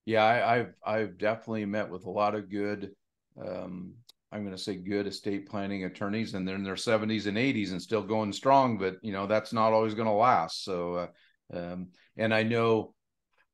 Yeah, 0.05 0.23
I, 0.23 0.55
I've 0.55 0.73
I've 0.83 1.17
definitely 1.17 1.65
met 1.65 1.89
with 1.89 2.05
a 2.05 2.09
lot 2.09 2.35
of 2.35 2.49
good, 2.49 2.91
um, 3.39 3.93
I'm 4.31 4.43
going 4.43 4.55
to 4.55 4.61
say 4.61 4.75
good 4.75 5.07
estate 5.07 5.47
planning 5.47 5.85
attorneys, 5.85 6.33
and 6.33 6.47
they're 6.47 6.55
in 6.55 6.63
their 6.63 6.75
70s 6.75 7.27
and 7.27 7.37
80s 7.37 7.71
and 7.71 7.81
still 7.81 8.01
going 8.01 8.33
strong. 8.33 8.77
But 8.77 8.97
you 9.03 9.11
know 9.11 9.27
that's 9.27 9.53
not 9.53 9.73
always 9.73 9.93
going 9.93 10.07
to 10.07 10.13
last. 10.13 10.63
So, 10.63 10.95
uh, 10.95 11.07
um, 11.53 11.89
and 12.17 12.33
I 12.33 12.43
know 12.43 12.93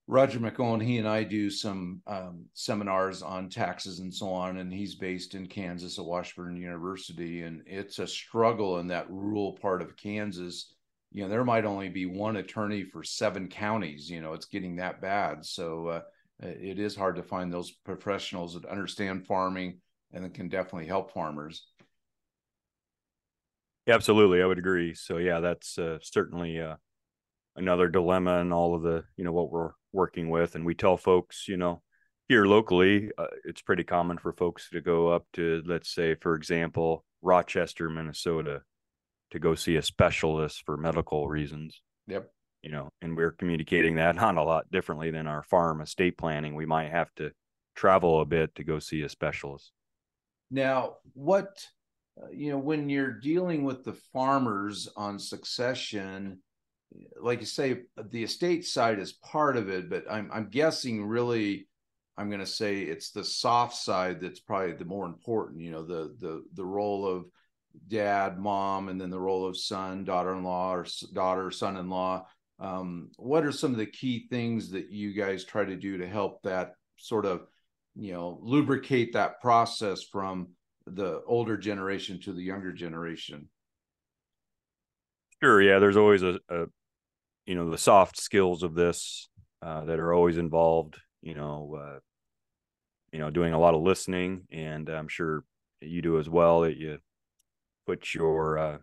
Roger 0.07 0.39
McEowen, 0.39 0.81
he 0.81 0.99
and 0.99 1.07
I 1.07 1.23
do 1.23 1.49
some 1.49 2.01
um, 2.07 2.45
seminars 2.53 3.21
on 3.21 3.49
taxes 3.49 3.99
and 3.99 4.13
so 4.13 4.29
on, 4.29 4.57
and 4.57 4.71
he's 4.71 4.95
based 4.95 5.35
in 5.35 5.47
Kansas 5.47 5.99
at 5.99 6.05
Washburn 6.05 6.55
University, 6.55 7.41
and 7.41 7.61
it's 7.65 7.99
a 7.99 8.07
struggle 8.07 8.79
in 8.79 8.87
that 8.87 9.09
rural 9.09 9.53
part 9.53 9.81
of 9.81 9.97
Kansas. 9.97 10.73
You 11.11 11.23
know, 11.23 11.29
there 11.29 11.43
might 11.43 11.65
only 11.65 11.89
be 11.89 12.05
one 12.05 12.37
attorney 12.37 12.83
for 12.83 13.03
seven 13.03 13.49
counties. 13.49 14.09
You 14.09 14.21
know, 14.21 14.33
it's 14.33 14.45
getting 14.45 14.77
that 14.77 15.01
bad. 15.01 15.45
So. 15.45 15.87
Uh, 15.87 16.01
it 16.39 16.77
is 16.77 16.95
hard 16.95 17.15
to 17.15 17.23
find 17.23 17.51
those 17.51 17.71
professionals 17.71 18.53
that 18.53 18.65
understand 18.65 19.25
farming 19.25 19.79
and 20.13 20.33
can 20.33 20.49
definitely 20.49 20.85
help 20.85 21.11
farmers. 21.11 21.65
Yeah, 23.85 23.95
absolutely, 23.95 24.41
I 24.41 24.45
would 24.45 24.59
agree. 24.59 24.93
So 24.93 25.17
yeah, 25.17 25.39
that's 25.39 25.79
uh, 25.79 25.97
certainly 26.01 26.59
uh, 26.59 26.75
another 27.55 27.87
dilemma 27.87 28.39
in 28.39 28.51
all 28.51 28.75
of 28.75 28.83
the 28.83 29.03
you 29.15 29.23
know 29.23 29.31
what 29.31 29.49
we're 29.49 29.71
working 29.93 30.29
with, 30.29 30.55
and 30.55 30.65
we 30.65 30.75
tell 30.75 30.97
folks 30.97 31.47
you 31.47 31.57
know 31.57 31.81
here 32.27 32.45
locally, 32.45 33.11
uh, 33.17 33.27
it's 33.45 33.61
pretty 33.61 33.83
common 33.83 34.17
for 34.17 34.33
folks 34.33 34.69
to 34.71 34.81
go 34.81 35.09
up 35.09 35.25
to 35.33 35.63
let's 35.65 35.93
say 35.93 36.15
for 36.15 36.35
example 36.35 37.05
Rochester, 37.21 37.89
Minnesota, 37.89 38.61
to 39.31 39.39
go 39.39 39.55
see 39.55 39.75
a 39.75 39.81
specialist 39.81 40.63
for 40.65 40.77
medical 40.77 41.27
reasons. 41.27 41.81
Yep. 42.07 42.29
You 42.63 42.71
know, 42.71 42.89
and 43.01 43.15
we're 43.15 43.31
communicating 43.31 43.95
that 43.95 44.15
not 44.17 44.37
a 44.37 44.43
lot 44.43 44.69
differently 44.71 45.11
than 45.11 45.27
our 45.27 45.43
farm 45.43 45.81
estate 45.81 46.17
planning. 46.17 46.55
We 46.55 46.65
might 46.65 46.91
have 46.91 47.13
to 47.15 47.31
travel 47.75 48.21
a 48.21 48.25
bit 48.25 48.55
to 48.55 48.63
go 48.63 48.79
see 48.79 49.01
a 49.01 49.09
specialist. 49.09 49.71
Now, 50.49 50.95
what 51.13 51.65
uh, 52.21 52.29
you 52.31 52.51
know 52.51 52.57
when 52.57 52.89
you're 52.89 53.11
dealing 53.11 53.63
with 53.63 53.83
the 53.83 53.97
farmers 54.13 54.89
on 54.95 55.19
succession, 55.19 56.39
like 57.21 57.39
you 57.39 57.45
say, 57.45 57.81
the 58.11 58.23
estate 58.23 58.65
side 58.65 58.99
is 58.99 59.13
part 59.13 59.57
of 59.57 59.69
it, 59.69 59.89
but 59.89 60.05
I'm 60.09 60.29
I'm 60.31 60.49
guessing 60.49 61.05
really, 61.05 61.67
I'm 62.17 62.29
going 62.29 62.39
to 62.39 62.45
say 62.45 62.81
it's 62.81 63.11
the 63.11 63.23
soft 63.23 63.75
side 63.75 64.21
that's 64.21 64.39
probably 64.39 64.73
the 64.73 64.85
more 64.85 65.05
important. 65.05 65.61
You 65.61 65.71
know, 65.71 65.85
the 65.85 66.15
the 66.19 66.43
the 66.53 66.65
role 66.65 67.05
of 67.05 67.25
dad, 67.87 68.39
mom, 68.39 68.89
and 68.89 68.99
then 68.99 69.09
the 69.09 69.19
role 69.19 69.47
of 69.47 69.57
son, 69.57 70.03
daughter-in-law, 70.03 70.73
or 70.73 70.85
daughter, 71.13 71.51
son-in-law. 71.51 72.25
Um, 72.59 73.11
what 73.17 73.45
are 73.45 73.51
some 73.51 73.71
of 73.71 73.77
the 73.77 73.85
key 73.85 74.27
things 74.31 74.71
that 74.71 74.89
you 74.89 75.13
guys 75.13 75.43
try 75.43 75.63
to 75.63 75.75
do 75.75 75.97
to 75.97 76.07
help 76.07 76.41
that 76.43 76.73
sort 76.95 77.25
of 77.25 77.41
you 77.95 78.13
know 78.13 78.39
lubricate 78.41 79.13
that 79.13 79.41
process 79.41 80.03
from 80.03 80.49
the 80.87 81.21
older 81.27 81.57
generation 81.57 82.19
to 82.21 82.33
the 82.33 82.41
younger 82.41 82.71
generation 82.71 83.49
Sure. 85.41 85.61
Yeah. 85.61 85.79
There's 85.79 85.97
always 85.97 86.23
a, 86.23 86.39
a 86.49 86.65
you 87.47 87.55
know, 87.55 87.71
the 87.71 87.77
soft 87.77 88.19
skills 88.19 88.61
of 88.61 88.75
this 88.75 89.29
uh, 89.61 89.85
that 89.85 89.99
are 89.99 90.13
always 90.13 90.37
involved. 90.37 90.97
You 91.21 91.33
know, 91.33 91.79
uh, 91.81 91.99
you 93.11 93.19
know, 93.19 93.31
doing 93.31 93.53
a 93.53 93.59
lot 93.59 93.73
of 93.73 93.81
listening, 93.81 94.43
and 94.51 94.87
I'm 94.89 95.07
sure 95.07 95.43
you 95.81 96.01
do 96.01 96.19
as 96.19 96.29
well. 96.29 96.61
That 96.61 96.77
you 96.77 96.99
put 97.87 98.13
your 98.13 98.59
uh, 98.59 98.77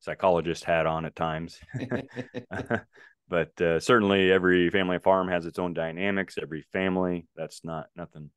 psychologist 0.00 0.64
hat 0.64 0.86
on 0.86 1.04
at 1.04 1.14
times. 1.14 1.60
but 3.28 3.60
uh, 3.60 3.78
certainly, 3.78 4.32
every 4.32 4.70
family 4.70 4.98
farm 4.98 5.28
has 5.28 5.46
its 5.46 5.58
own 5.58 5.74
dynamics. 5.74 6.38
Every 6.40 6.64
family, 6.72 7.28
that's 7.36 7.64
not 7.64 7.86
nothing 7.94 8.30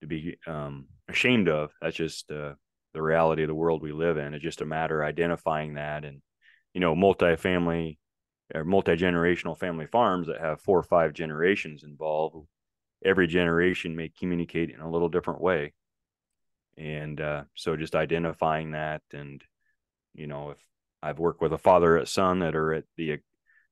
to 0.00 0.08
be 0.08 0.36
um, 0.46 0.86
ashamed 1.08 1.48
of. 1.48 1.70
That's 1.80 1.96
just 1.96 2.30
uh, 2.30 2.54
the 2.92 3.02
reality 3.02 3.42
of 3.42 3.48
the 3.48 3.54
world 3.54 3.82
we 3.82 3.92
live 3.92 4.18
in. 4.18 4.34
It's 4.34 4.42
just 4.42 4.62
a 4.62 4.66
matter 4.66 5.00
of 5.00 5.08
identifying 5.08 5.74
that 5.74 6.04
and 6.04 6.20
you 6.74 6.80
know, 6.80 6.94
multi-family 6.94 7.98
or 8.54 8.64
multi-generational 8.64 9.58
family 9.58 9.86
farms 9.86 10.26
that 10.26 10.40
have 10.40 10.60
four 10.60 10.78
or 10.78 10.82
five 10.82 11.12
generations 11.12 11.82
involved. 11.82 12.46
Every 13.04 13.26
generation 13.26 13.96
may 13.96 14.08
communicate 14.08 14.70
in 14.70 14.80
a 14.80 14.90
little 14.90 15.08
different 15.08 15.40
way. 15.40 15.72
And 16.76 17.20
uh, 17.20 17.44
so 17.54 17.76
just 17.76 17.94
identifying 17.94 18.72
that 18.72 19.02
and, 19.12 19.42
you 20.14 20.26
know, 20.26 20.50
if 20.50 20.58
I've 21.02 21.18
worked 21.18 21.40
with 21.40 21.52
a 21.52 21.58
father 21.58 21.96
and 21.96 22.08
son 22.08 22.40
that 22.40 22.54
are 22.54 22.74
at 22.74 22.84
the 22.96 23.18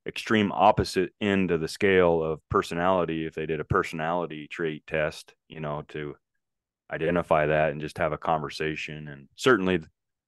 extreme 0.07 0.51
opposite 0.53 1.13
end 1.21 1.51
of 1.51 1.61
the 1.61 1.69
scale 1.69 2.23
of 2.23 2.41
personality, 2.49 3.27
if 3.27 3.35
they 3.35 3.47
did 3.47 3.61
a 3.61 3.65
personality 3.65 4.49
trait 4.49 4.87
test, 4.87 5.35
you 5.49 5.61
know, 5.61 5.83
to 5.89 6.17
identify 6.91 7.47
that 7.47 7.73
and 7.73 7.81
just 7.81 7.99
have 7.99 8.13
a 8.13 8.19
conversation. 8.19 9.09
And 9.09 9.29
certainly 9.37 9.81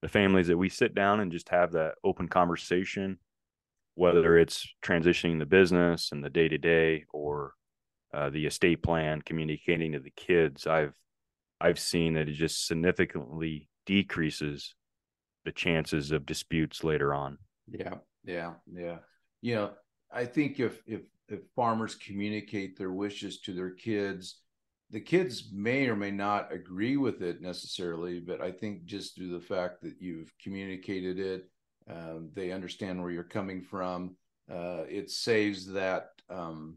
the 0.02 0.08
families 0.08 0.48
that 0.48 0.58
we 0.58 0.68
sit 0.68 0.94
down 0.94 1.20
and 1.20 1.32
just 1.32 1.48
have 1.48 1.72
that 1.72 1.94
open 2.04 2.28
conversation, 2.28 3.18
whether 4.00 4.38
it's 4.38 4.66
transitioning 4.82 5.38
the 5.38 5.44
business 5.44 6.08
and 6.10 6.24
the 6.24 6.30
day 6.30 6.48
to 6.48 6.56
day 6.56 7.04
or 7.12 7.52
uh, 8.14 8.30
the 8.30 8.46
estate 8.46 8.82
plan, 8.82 9.20
communicating 9.20 9.92
to 9.92 10.00
the 10.00 10.12
kids, 10.16 10.66
I've 10.66 10.94
I've 11.60 11.78
seen 11.78 12.14
that 12.14 12.26
it 12.26 12.32
just 12.32 12.66
significantly 12.66 13.68
decreases 13.84 14.74
the 15.44 15.52
chances 15.52 16.12
of 16.12 16.24
disputes 16.24 16.82
later 16.82 17.12
on. 17.12 17.36
Yeah, 17.70 17.96
yeah, 18.24 18.54
yeah. 18.72 19.00
You 19.42 19.54
know, 19.56 19.70
I 20.10 20.24
think 20.24 20.58
if 20.60 20.80
if 20.86 21.02
if 21.28 21.40
farmers 21.54 21.94
communicate 21.94 22.78
their 22.78 22.92
wishes 22.92 23.42
to 23.42 23.52
their 23.52 23.70
kids 23.70 24.40
the 24.92 25.00
kids 25.00 25.50
may 25.52 25.86
or 25.86 25.94
may 25.94 26.10
not 26.10 26.52
agree 26.52 26.96
with 26.96 27.22
it 27.22 27.40
necessarily, 27.40 28.18
but 28.18 28.40
I 28.40 28.50
think 28.50 28.86
just 28.86 29.14
through 29.14 29.30
the 29.30 29.46
fact 29.46 29.82
that 29.82 29.94
you've 30.00 30.32
communicated 30.42 31.20
it, 31.20 31.48
um, 31.90 32.30
they 32.34 32.52
understand 32.52 33.00
where 33.00 33.10
you're 33.10 33.24
coming 33.24 33.62
from. 33.62 34.16
Uh, 34.50 34.84
it 34.88 35.10
saves 35.10 35.66
that, 35.72 36.08
um, 36.28 36.76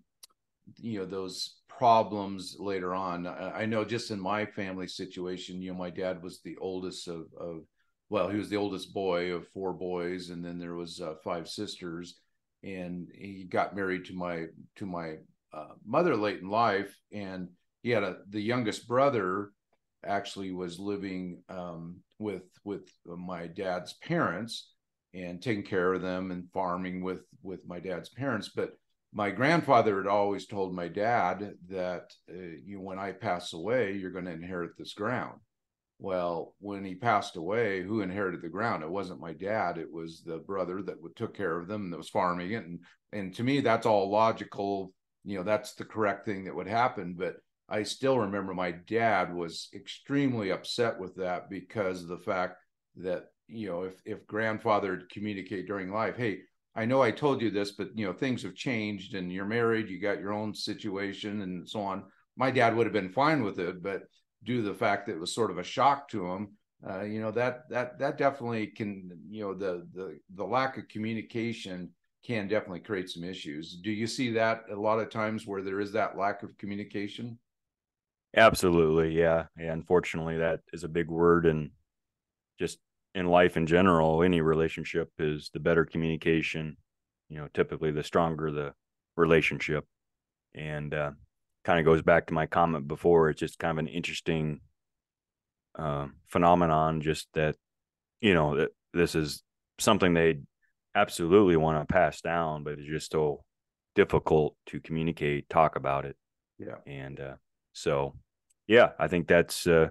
you 0.78 1.00
know, 1.00 1.06
those 1.06 1.58
problems 1.68 2.56
later 2.60 2.94
on. 2.94 3.28
I, 3.28 3.62
I, 3.62 3.66
know 3.66 3.84
just 3.84 4.12
in 4.12 4.20
my 4.20 4.46
family 4.46 4.88
situation, 4.88 5.62
you 5.62 5.72
know, 5.72 5.78
my 5.78 5.90
dad 5.90 6.22
was 6.22 6.42
the 6.42 6.56
oldest 6.58 7.08
of, 7.08 7.26
of 7.38 7.64
well, 8.10 8.30
he 8.30 8.38
was 8.38 8.50
the 8.50 8.58
oldest 8.58 8.94
boy 8.94 9.32
of 9.32 9.48
four 9.48 9.74
boys, 9.74 10.30
and 10.30 10.46
then 10.46 10.60
there 10.60 10.76
was 10.76 11.02
uh, 11.02 11.16
five 11.24 11.48
sisters, 11.48 12.20
and 12.64 13.08
he 13.14 13.46
got 13.50 13.76
married 13.76 14.06
to 14.06 14.14
my 14.14 14.46
to 14.76 14.86
my 14.86 15.16
uh, 15.52 15.74
mother 15.86 16.16
late 16.16 16.40
in 16.40 16.50
life, 16.50 16.96
and 17.12 17.50
he 17.82 17.90
had 17.90 18.04
a 18.04 18.18
the 18.30 18.42
youngest 18.42 18.88
brother 18.88 19.50
actually 20.06 20.52
was 20.52 20.80
living 20.80 21.42
um, 21.50 21.98
with 22.20 22.44
with 22.64 22.88
my 23.06 23.48
dad's 23.48 23.94
parents 23.94 24.73
and 25.14 25.42
taking 25.42 25.64
care 25.64 25.94
of 25.94 26.02
them 26.02 26.32
and 26.32 26.50
farming 26.52 27.04
with 27.04 27.22
with 27.42 27.68
my 27.68 27.80
dad's 27.80 28.10
parents. 28.10 28.50
But 28.56 28.72
my 29.14 29.30
grandfather 29.30 29.98
had 29.98 30.08
always 30.08 30.48
told 30.48 30.74
my 30.74 30.88
dad 30.88 31.54
that 31.70 32.12
uh, 32.30 32.58
you 32.66 32.82
when 32.82 32.98
i 32.98 33.12
pass 33.12 33.54
away 33.54 33.94
you're 33.94 34.12
going 34.12 34.26
to 34.26 34.32
inherit 34.32 34.72
this 34.78 34.94
ground. 34.94 35.40
Well 36.00 36.56
when 36.60 36.84
he 36.84 36.96
passed 36.96 37.36
away 37.36 37.84
who 37.84 38.02
inherited 38.02 38.42
the 38.42 38.50
ground? 38.50 38.84
It 38.84 38.90
wasn't 38.90 39.22
my 39.22 39.34
dad. 39.34 39.78
It 39.78 39.92
was 39.92 40.24
the 40.26 40.38
brother 40.38 40.82
that 40.84 40.98
took 41.16 41.36
care 41.36 41.58
of 41.58 41.68
them 41.68 41.92
that 41.92 41.98
was 41.98 42.10
farming 42.10 42.52
it. 42.52 42.66
And 42.66 42.80
and 43.12 43.34
to 43.36 43.44
me 43.44 43.62
that's 43.62 43.86
all 43.86 44.12
logical. 44.12 44.94
You 45.24 45.38
know 45.38 45.44
that's 45.44 45.76
the 45.76 45.86
correct 45.86 46.26
thing 46.26 46.46
that 46.46 46.56
would 46.56 46.68
happen. 46.68 47.16
But 47.18 47.36
I 47.70 47.84
still 47.84 48.20
remember 48.20 48.54
my 48.54 48.72
dad 48.72 49.34
was 49.34 49.70
extremely 49.74 50.52
upset 50.52 51.00
with 51.00 51.16
that 51.16 51.50
because 51.50 52.02
of 52.02 52.10
the 52.10 52.18
fact 52.18 52.58
that 52.98 53.26
you 53.54 53.70
know 53.70 53.84
if 53.84 54.02
if 54.06 54.28
grandfather 54.28 55.04
communicate 55.12 55.68
during 55.68 55.92
life, 55.92 56.16
hey, 56.18 56.40
I 56.76 56.86
know 56.86 57.02
I 57.02 57.12
told 57.12 57.42
you 57.42 57.52
this, 57.52 57.72
but 57.72 57.90
you 57.96 58.06
know 58.06 58.14
things 58.14 58.44
have 58.44 58.56
changed 58.56 59.14
and 59.14 59.32
you're 59.32 59.46
married, 59.46 59.90
you 59.90 60.00
got 60.00 60.20
your 60.20 60.34
own 60.34 60.54
situation 60.54 61.42
and 61.42 61.68
so 61.68 61.82
on. 61.82 62.04
My 62.36 62.52
dad 62.52 62.76
would 62.76 62.86
have 62.86 62.94
been 62.94 63.12
fine 63.12 63.44
with 63.44 63.60
it, 63.60 63.84
but 63.84 64.04
due 64.44 64.58
to 64.58 64.68
the 64.68 64.74
fact 64.74 65.06
that 65.06 65.14
it 65.14 65.20
was 65.20 65.34
sort 65.34 65.52
of 65.52 65.58
a 65.58 65.64
shock 65.64 66.10
to 66.10 66.26
him, 66.26 66.58
uh, 66.88 67.04
you 67.04 67.22
know 67.22 67.32
that 67.32 67.70
that 67.70 68.00
that 68.00 68.18
definitely 68.18 68.68
can 68.68 69.10
you 69.30 69.44
know 69.44 69.54
the 69.54 69.88
the 69.94 70.20
the 70.36 70.44
lack 70.44 70.78
of 70.78 70.88
communication 70.88 71.90
can 72.26 72.48
definitely 72.48 72.80
create 72.80 73.10
some 73.10 73.24
issues. 73.24 73.76
Do 73.76 73.92
you 73.92 74.08
see 74.08 74.32
that 74.32 74.64
a 74.72 74.76
lot 74.76 75.00
of 75.00 75.10
times 75.10 75.46
where 75.46 75.62
there 75.62 75.82
is 75.82 75.92
that 75.92 76.18
lack 76.18 76.42
of 76.42 76.58
communication? 76.58 77.38
Absolutely. 78.36 79.14
Yeah. 79.14 79.46
Yeah. 79.58 79.74
Unfortunately, 79.74 80.38
that 80.38 80.62
is 80.72 80.84
a 80.84 80.90
big 80.90 81.10
word. 81.10 81.46
And 81.46 81.72
just 82.58 82.80
in 83.16 83.28
life 83.28 83.58
in 83.58 83.68
general, 83.68 84.24
any 84.24 84.42
relationship 84.42 85.10
is 85.20 85.50
the 85.54 85.60
better 85.60 85.86
communication, 85.86 86.78
you 87.30 87.38
know, 87.38 87.48
typically 87.54 87.92
the 87.92 88.04
stronger 88.04 88.52
the 88.52 88.74
relationship. 89.16 89.86
And 90.56 90.94
uh, 90.94 91.12
kind 91.64 91.80
of 91.80 91.86
goes 91.86 92.02
back 92.02 92.28
to 92.28 92.34
my 92.34 92.46
comment 92.46 92.88
before. 92.88 93.30
It's 93.30 93.40
just 93.40 93.60
kind 93.60 93.72
of 93.72 93.86
an 93.86 93.92
interesting 93.92 94.62
uh, 95.78 96.08
phenomenon, 96.28 97.02
just 97.02 97.28
that, 97.34 97.56
you 98.22 98.34
know, 98.34 98.58
that 98.58 98.70
this 98.94 99.16
is 99.16 99.44
something 99.80 100.14
they 100.14 100.40
absolutely 100.96 101.56
want 101.56 101.80
to 101.80 101.92
pass 101.92 102.22
down, 102.22 102.64
but 102.64 102.74
it's 102.74 102.88
just 102.88 103.12
so 103.12 103.44
difficult 103.96 104.56
to 104.68 104.80
communicate, 104.80 105.50
talk 105.50 105.76
about 105.76 106.06
it. 106.06 106.16
Yeah. 106.60 106.78
And 106.86 107.20
uh, 107.20 107.36
so, 107.74 108.16
yeah, 108.68 108.90
I 109.00 109.08
think 109.08 109.28
that's 109.28 109.66
uh, 109.66 109.88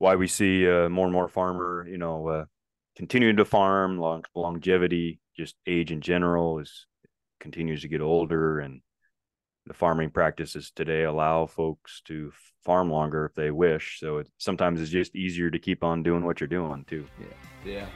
why 0.00 0.16
we 0.16 0.26
see 0.26 0.68
uh, 0.68 0.88
more 0.88 1.04
and 1.04 1.12
more 1.12 1.28
farmer, 1.28 1.86
you 1.86 1.98
know, 1.98 2.26
uh, 2.26 2.44
continuing 2.96 3.36
to 3.36 3.44
farm, 3.44 3.98
long, 3.98 4.24
longevity, 4.34 5.20
just 5.36 5.54
age 5.66 5.92
in 5.92 6.00
general 6.00 6.58
is 6.58 6.86
continues 7.38 7.82
to 7.82 7.88
get 7.88 8.00
older 8.00 8.60
and 8.60 8.80
the 9.66 9.74
farming 9.74 10.10
practices 10.10 10.72
today 10.74 11.04
allow 11.04 11.44
folks 11.44 12.00
to 12.06 12.32
farm 12.64 12.90
longer 12.90 13.26
if 13.26 13.34
they 13.34 13.50
wish. 13.50 13.98
So 14.00 14.18
it 14.18 14.28
sometimes 14.38 14.80
it's 14.80 14.90
just 14.90 15.14
easier 15.14 15.50
to 15.50 15.58
keep 15.58 15.84
on 15.84 16.02
doing 16.02 16.24
what 16.24 16.40
you're 16.40 16.48
doing 16.48 16.84
too. 16.88 17.06
Yeah. 17.20 17.72
Yeah. 17.72 17.86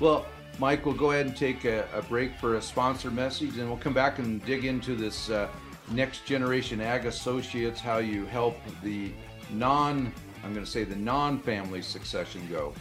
Well, 0.00 0.26
Mike, 0.58 0.84
we'll 0.84 0.96
go 0.96 1.12
ahead 1.12 1.26
and 1.26 1.36
take 1.36 1.64
a, 1.64 1.86
a 1.94 2.02
break 2.02 2.36
for 2.38 2.56
a 2.56 2.62
sponsor 2.62 3.10
message 3.10 3.56
and 3.58 3.68
we'll 3.68 3.78
come 3.78 3.94
back 3.94 4.18
and 4.18 4.44
dig 4.44 4.64
into 4.64 4.96
this 4.96 5.30
uh, 5.30 5.48
next 5.92 6.26
generation 6.26 6.80
ag 6.80 7.06
associates, 7.06 7.78
how 7.80 7.98
you 7.98 8.26
help 8.26 8.56
the 8.82 9.12
non, 9.52 10.12
I'm 10.44 10.52
going 10.52 10.64
to 10.64 10.70
say 10.70 10.84
the 10.84 10.96
non 10.96 11.38
family 11.38 11.82
succession 11.82 12.46
go. 12.50 12.72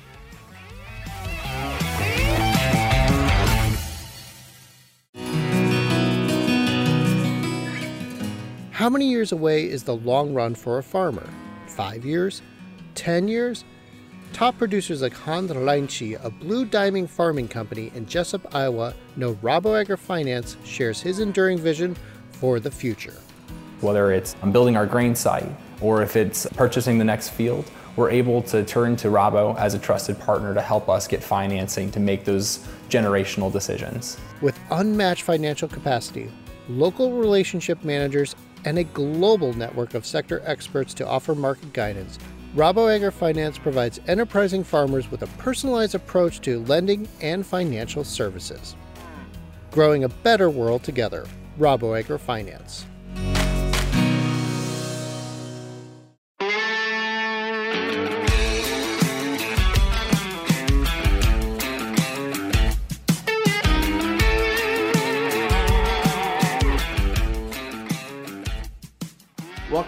How 8.71 8.89
many 8.89 9.07
years 9.07 9.31
away 9.31 9.69
is 9.69 9.83
the 9.83 9.95
long 9.95 10.33
run 10.33 10.55
for 10.55 10.79
a 10.79 10.83
farmer? 10.83 11.29
Five 11.67 12.03
years? 12.03 12.41
Ten 12.95 13.27
years? 13.27 13.63
Top 14.33 14.57
producers 14.57 15.03
like 15.03 15.13
Hans 15.13 15.51
Reinchi 15.51 16.15
of 16.15 16.39
Blue 16.39 16.65
Diamond 16.65 17.11
Farming 17.11 17.47
Company 17.47 17.91
in 17.93 18.07
Jesup, 18.07 18.55
Iowa, 18.55 18.95
know 19.17 19.35
Rabo 19.35 19.85
AgriFinance 19.85 20.55
shares 20.65 20.99
his 20.99 21.19
enduring 21.19 21.59
vision 21.59 21.95
for 22.31 22.59
the 22.59 22.71
future. 22.71 23.17
Whether 23.81 24.13
it's 24.13 24.33
building 24.51 24.75
our 24.75 24.87
grain 24.87 25.13
site 25.13 25.51
or 25.81 26.01
if 26.01 26.15
it's 26.15 26.45
purchasing 26.53 26.97
the 26.97 27.03
next 27.03 27.29
field, 27.29 27.69
we're 27.95 28.09
able 28.09 28.41
to 28.43 28.63
turn 28.63 28.95
to 28.97 29.09
Rabo 29.09 29.57
as 29.57 29.73
a 29.73 29.79
trusted 29.79 30.17
partner 30.19 30.53
to 30.53 30.61
help 30.61 30.87
us 30.87 31.07
get 31.07 31.21
financing 31.21 31.91
to 31.91 31.99
make 31.99 32.23
those 32.23 32.65
generational 32.89 33.51
decisions. 33.51 34.17
With 34.41 34.57
unmatched 34.71 35.23
financial 35.23 35.67
capacity, 35.67 36.31
local 36.69 37.13
relationship 37.13 37.83
managers, 37.83 38.35
and 38.63 38.77
a 38.77 38.83
global 38.83 39.53
network 39.53 39.95
of 39.95 40.05
sector 40.05 40.41
experts 40.45 40.93
to 40.93 41.07
offer 41.07 41.33
market 41.33 41.73
guidance, 41.73 42.19
Rabo 42.55 42.93
Agri 42.93 43.11
Finance 43.11 43.57
provides 43.57 43.99
enterprising 44.07 44.63
farmers 44.63 45.09
with 45.09 45.23
a 45.23 45.27
personalized 45.37 45.95
approach 45.95 46.41
to 46.41 46.59
lending 46.65 47.07
and 47.21 47.45
financial 47.45 48.03
services. 48.03 48.75
Growing 49.71 50.03
a 50.03 50.09
better 50.09 50.49
world 50.49 50.83
together, 50.83 51.25
Rabo 51.57 51.97
Agri 51.97 52.19
Finance. 52.19 52.85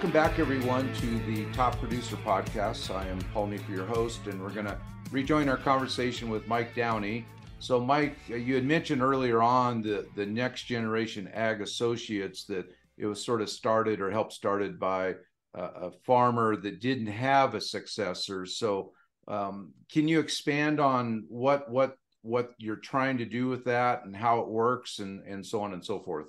Welcome 0.03 0.21
back, 0.21 0.37
everyone, 0.37 0.93
to 0.95 1.19
the 1.19 1.45
Top 1.53 1.79
Producer 1.79 2.17
Podcast. 2.17 2.93
I 2.93 3.07
am 3.07 3.19
Paul 3.33 3.47
Neiffer, 3.47 3.71
your 3.71 3.85
host, 3.85 4.27
and 4.27 4.43
we're 4.43 4.49
going 4.49 4.65
to 4.65 4.77
rejoin 5.11 5.47
our 5.47 5.55
conversation 5.55 6.27
with 6.27 6.45
Mike 6.45 6.75
Downey. 6.75 7.25
So, 7.59 7.79
Mike, 7.79 8.17
uh, 8.29 8.35
you 8.35 8.53
had 8.55 8.65
mentioned 8.65 9.01
earlier 9.01 9.41
on 9.41 9.81
the, 9.81 10.05
the 10.17 10.25
next 10.25 10.63
generation 10.63 11.29
ag 11.29 11.61
associates 11.61 12.43
that 12.47 12.65
it 12.97 13.05
was 13.05 13.23
sort 13.23 13.41
of 13.41 13.49
started 13.49 14.01
or 14.01 14.11
helped 14.11 14.33
started 14.33 14.77
by 14.77 15.15
a, 15.53 15.63
a 15.63 15.91
farmer 16.05 16.57
that 16.57 16.81
didn't 16.81 17.07
have 17.07 17.55
a 17.55 17.61
successor. 17.61 18.45
So, 18.45 18.91
um, 19.29 19.71
can 19.89 20.09
you 20.09 20.19
expand 20.19 20.81
on 20.81 21.23
what 21.29 21.71
what 21.71 21.95
what 22.23 22.51
you're 22.57 22.75
trying 22.75 23.19
to 23.19 23.25
do 23.25 23.47
with 23.47 23.63
that 23.63 24.03
and 24.03 24.13
how 24.13 24.41
it 24.41 24.49
works 24.49 24.99
and 24.99 25.25
and 25.25 25.45
so 25.45 25.61
on 25.61 25.71
and 25.71 25.85
so 25.85 26.01
forth? 26.01 26.27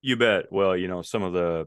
You 0.00 0.16
bet. 0.16 0.50
Well, 0.50 0.74
you 0.74 0.88
know, 0.88 1.02
some 1.02 1.22
of 1.22 1.34
the 1.34 1.66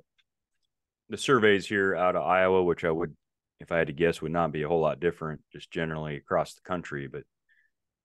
the 1.10 1.18
surveys 1.18 1.66
here 1.66 1.96
out 1.96 2.16
of 2.16 2.24
Iowa, 2.24 2.64
which 2.64 2.84
I 2.84 2.92
would, 2.92 3.16
if 3.60 3.72
I 3.72 3.78
had 3.78 3.88
to 3.88 3.94
guess, 3.94 4.22
would 4.22 4.32
not 4.32 4.52
be 4.52 4.64
a 4.64 4.68
whole 4.68 4.82
lot 4.82 5.00
different 5.00 5.42
just 5.52 5.72
generally 5.72 6.18
across 6.18 6.54
the 6.54 6.62
country. 6.62 7.08
But, 7.08 7.24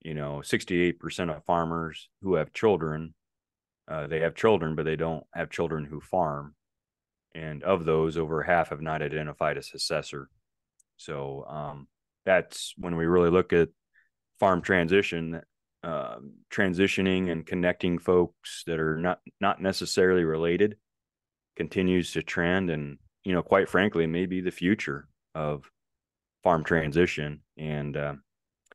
you 0.01 0.15
know, 0.15 0.43
68% 0.45 1.35
of 1.35 1.45
farmers 1.45 2.09
who 2.23 2.35
have 2.35 2.53
children, 2.53 3.15
uh, 3.89 4.07
they 4.07 4.21
have 4.21 4.35
children, 4.35 4.75
but 4.75 4.85
they 4.85 4.97
don't 4.97 5.25
have 5.35 5.51
children 5.51 5.85
who 5.85 6.01
farm. 6.01 6.55
And 7.35 7.63
of 7.63 7.85
those, 7.85 8.17
over 8.17 8.43
half 8.43 8.69
have 8.69 8.83
not 8.83 9.03
identified 9.03 9.57
a 9.57 9.63
successor. 9.63 10.29
So 10.97 11.45
um, 11.49 11.89
that's 12.25 12.75
when 12.77 12.97
we 12.97 13.07
really 13.07 13.31
look 13.31 13.53
at 13.53 13.71
farm 14.39 14.61
transition, 14.61 15.41
uh, 15.83 16.17
transitioning 16.53 17.31
and 17.31 17.47
connecting 17.47 17.99
folks 17.99 18.63
that 18.67 18.79
are 18.79 18.99
not 18.99 19.19
not 19.41 19.61
necessarily 19.61 20.25
related 20.25 20.77
continues 21.57 22.13
to 22.13 22.23
trend 22.23 22.71
and 22.71 22.99
you 23.25 23.33
know 23.33 23.43
quite 23.43 23.69
frankly 23.69 24.07
may 24.07 24.27
be 24.27 24.41
the 24.41 24.51
future 24.51 25.09
of 25.35 25.71
farm 26.43 26.65
transition. 26.65 27.41
And 27.57 27.97
uh, 27.97 28.15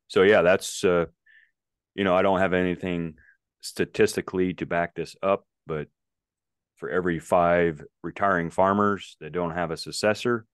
so 0.07 0.23
yeah 0.23 0.41
that's 0.41 0.83
uh, 0.83 1.05
you 1.95 2.03
know 2.03 2.15
i 2.15 2.21
don't 2.21 2.39
have 2.39 2.53
anything 2.53 3.15
statistically 3.61 4.53
to 4.53 4.65
back 4.65 4.95
this 4.95 5.15
up 5.21 5.45
but 5.65 5.87
for 6.77 6.89
every 6.89 7.19
five 7.19 7.83
retiring 8.03 8.49
farmers 8.49 9.17
that 9.19 9.33
don't 9.33 9.51
have 9.51 9.71
a 9.71 9.77
successor 9.77 10.45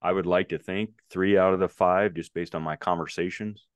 i 0.00 0.12
would 0.12 0.26
like 0.26 0.50
to 0.50 0.58
think 0.58 0.90
three 1.10 1.36
out 1.36 1.54
of 1.54 1.60
the 1.60 1.68
five 1.68 2.14
just 2.14 2.34
based 2.34 2.54
on 2.54 2.62
my 2.62 2.76
conversations 2.76 3.66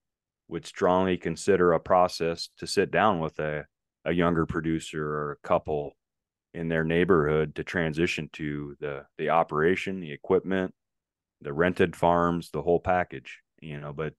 would 0.48 0.66
strongly 0.66 1.16
consider 1.16 1.72
a 1.72 1.80
process 1.80 2.50
to 2.59 2.66
sit 2.68 2.92
down 2.92 3.18
with 3.18 3.37
a, 3.40 3.64
a 4.04 4.12
younger 4.12 4.46
producer 4.46 5.04
or 5.04 5.32
a 5.32 5.48
couple 5.48 5.96
in 6.56 6.68
their 6.68 6.84
neighborhood 6.84 7.54
to 7.54 7.62
transition 7.62 8.30
to 8.32 8.76
the 8.80 9.04
the 9.18 9.28
operation, 9.28 10.00
the 10.00 10.10
equipment, 10.10 10.74
the 11.42 11.52
rented 11.52 11.94
farms, 11.94 12.50
the 12.50 12.62
whole 12.62 12.80
package. 12.80 13.40
You 13.60 13.78
know, 13.78 13.92
but 13.92 14.14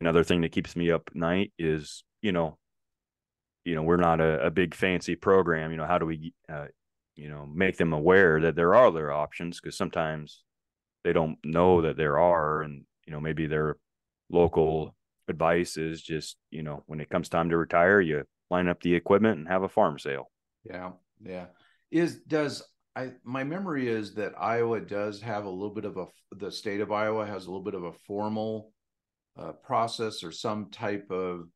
another 0.00 0.22
thing 0.22 0.42
that 0.42 0.52
keeps 0.52 0.76
me 0.76 0.90
up 0.90 1.04
at 1.08 1.16
night 1.16 1.52
is 1.58 2.04
you 2.20 2.32
know, 2.32 2.58
you 3.64 3.74
know, 3.74 3.82
we're 3.82 3.96
not 3.96 4.20
a, 4.20 4.46
a 4.46 4.50
big 4.50 4.74
fancy 4.74 5.16
program. 5.16 5.70
You 5.70 5.78
know, 5.78 5.86
how 5.86 5.98
do 5.98 6.06
we, 6.06 6.34
uh, 6.48 6.66
you 7.14 7.30
know, 7.30 7.46
make 7.46 7.78
them 7.78 7.94
aware 7.94 8.40
that 8.42 8.54
there 8.54 8.74
are 8.74 8.86
other 8.86 9.10
options? 9.10 9.58
Because 9.58 9.78
sometimes 9.78 10.44
they 11.04 11.14
don't 11.14 11.38
know 11.42 11.82
that 11.82 11.96
there 11.96 12.18
are, 12.18 12.62
and 12.62 12.84
you 13.06 13.12
know, 13.14 13.20
maybe 13.20 13.46
their 13.46 13.76
local 14.28 14.94
advice 15.28 15.78
is 15.78 16.02
just 16.02 16.36
you 16.50 16.62
know, 16.62 16.82
when 16.86 17.00
it 17.00 17.08
comes 17.08 17.30
time 17.30 17.48
to 17.48 17.56
retire, 17.56 18.00
you 18.00 18.24
line 18.50 18.68
up 18.68 18.82
the 18.82 18.94
equipment 18.94 19.38
and 19.38 19.48
have 19.48 19.62
a 19.62 19.68
farm 19.70 19.98
sale. 19.98 20.30
Yeah. 20.68 20.92
Yeah. 21.22 21.46
Is 21.90 22.22
does 22.22 22.62
I 22.94 23.12
my 23.24 23.44
memory 23.44 23.88
is 23.88 24.14
that 24.14 24.34
Iowa 24.38 24.80
does 24.80 25.20
have 25.20 25.44
a 25.44 25.50
little 25.50 25.74
bit 25.74 25.84
of 25.84 25.96
a 25.96 26.06
the 26.32 26.50
state 26.50 26.80
of 26.80 26.92
Iowa 26.92 27.26
has 27.26 27.46
a 27.46 27.50
little 27.50 27.64
bit 27.64 27.74
of 27.74 27.84
a 27.84 27.92
formal 27.92 28.72
uh, 29.38 29.52
process 29.52 30.24
or 30.24 30.32
some 30.32 30.70
type 30.70 31.10
of 31.10 31.48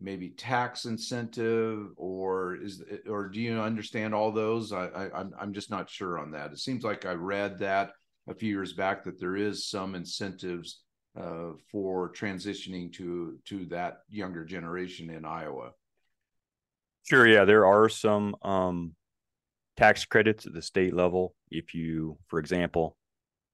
maybe 0.00 0.30
tax 0.30 0.86
incentive 0.86 1.88
or 1.96 2.56
is 2.56 2.82
or 3.08 3.28
do 3.28 3.40
you 3.40 3.60
understand 3.60 4.14
all 4.14 4.32
those? 4.32 4.72
I, 4.72 4.86
I 4.86 5.20
I'm, 5.20 5.32
I'm 5.38 5.52
just 5.52 5.70
not 5.70 5.90
sure 5.90 6.18
on 6.18 6.30
that. 6.32 6.52
It 6.52 6.58
seems 6.58 6.82
like 6.84 7.04
i 7.04 7.12
read 7.12 7.58
that 7.58 7.92
a 8.28 8.34
few 8.34 8.48
years 8.48 8.72
back 8.72 9.04
that 9.04 9.20
there 9.20 9.36
is 9.36 9.68
some 9.68 9.94
incentives 9.94 10.82
uh, 11.18 11.50
for 11.70 12.12
transitioning 12.12 12.92
to 12.92 13.38
to 13.44 13.66
that 13.66 13.98
younger 14.08 14.44
generation 14.44 15.10
in 15.10 15.24
iowa 15.24 15.72
Sure. 17.04 17.26
Yeah, 17.26 17.44
there 17.44 17.66
are 17.66 17.88
some 17.88 18.36
um, 18.42 18.94
tax 19.76 20.04
credits 20.04 20.46
at 20.46 20.52
the 20.52 20.62
state 20.62 20.94
level. 20.94 21.34
If 21.50 21.74
you, 21.74 22.18
for 22.28 22.38
example, 22.38 22.96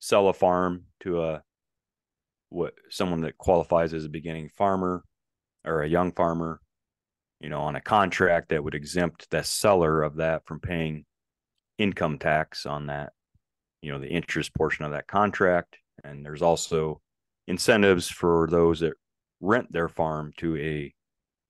sell 0.00 0.28
a 0.28 0.32
farm 0.32 0.84
to 1.00 1.22
a 1.22 1.42
what 2.50 2.74
someone 2.90 3.22
that 3.22 3.38
qualifies 3.38 3.92
as 3.92 4.04
a 4.04 4.08
beginning 4.10 4.48
farmer 4.56 5.02
or 5.64 5.82
a 5.82 5.88
young 5.88 6.12
farmer, 6.12 6.60
you 7.40 7.48
know, 7.48 7.60
on 7.60 7.76
a 7.76 7.80
contract 7.80 8.50
that 8.50 8.62
would 8.62 8.74
exempt 8.74 9.28
the 9.30 9.42
seller 9.42 10.02
of 10.02 10.16
that 10.16 10.46
from 10.46 10.60
paying 10.60 11.04
income 11.78 12.18
tax 12.18 12.66
on 12.66 12.86
that, 12.86 13.12
you 13.82 13.92
know, 13.92 13.98
the 13.98 14.08
interest 14.08 14.54
portion 14.54 14.84
of 14.84 14.92
that 14.92 15.06
contract. 15.06 15.78
And 16.04 16.24
there's 16.24 16.42
also 16.42 17.00
incentives 17.48 18.08
for 18.08 18.46
those 18.50 18.80
that 18.80 18.94
rent 19.40 19.72
their 19.72 19.88
farm 19.88 20.32
to 20.38 20.56
a 20.56 20.94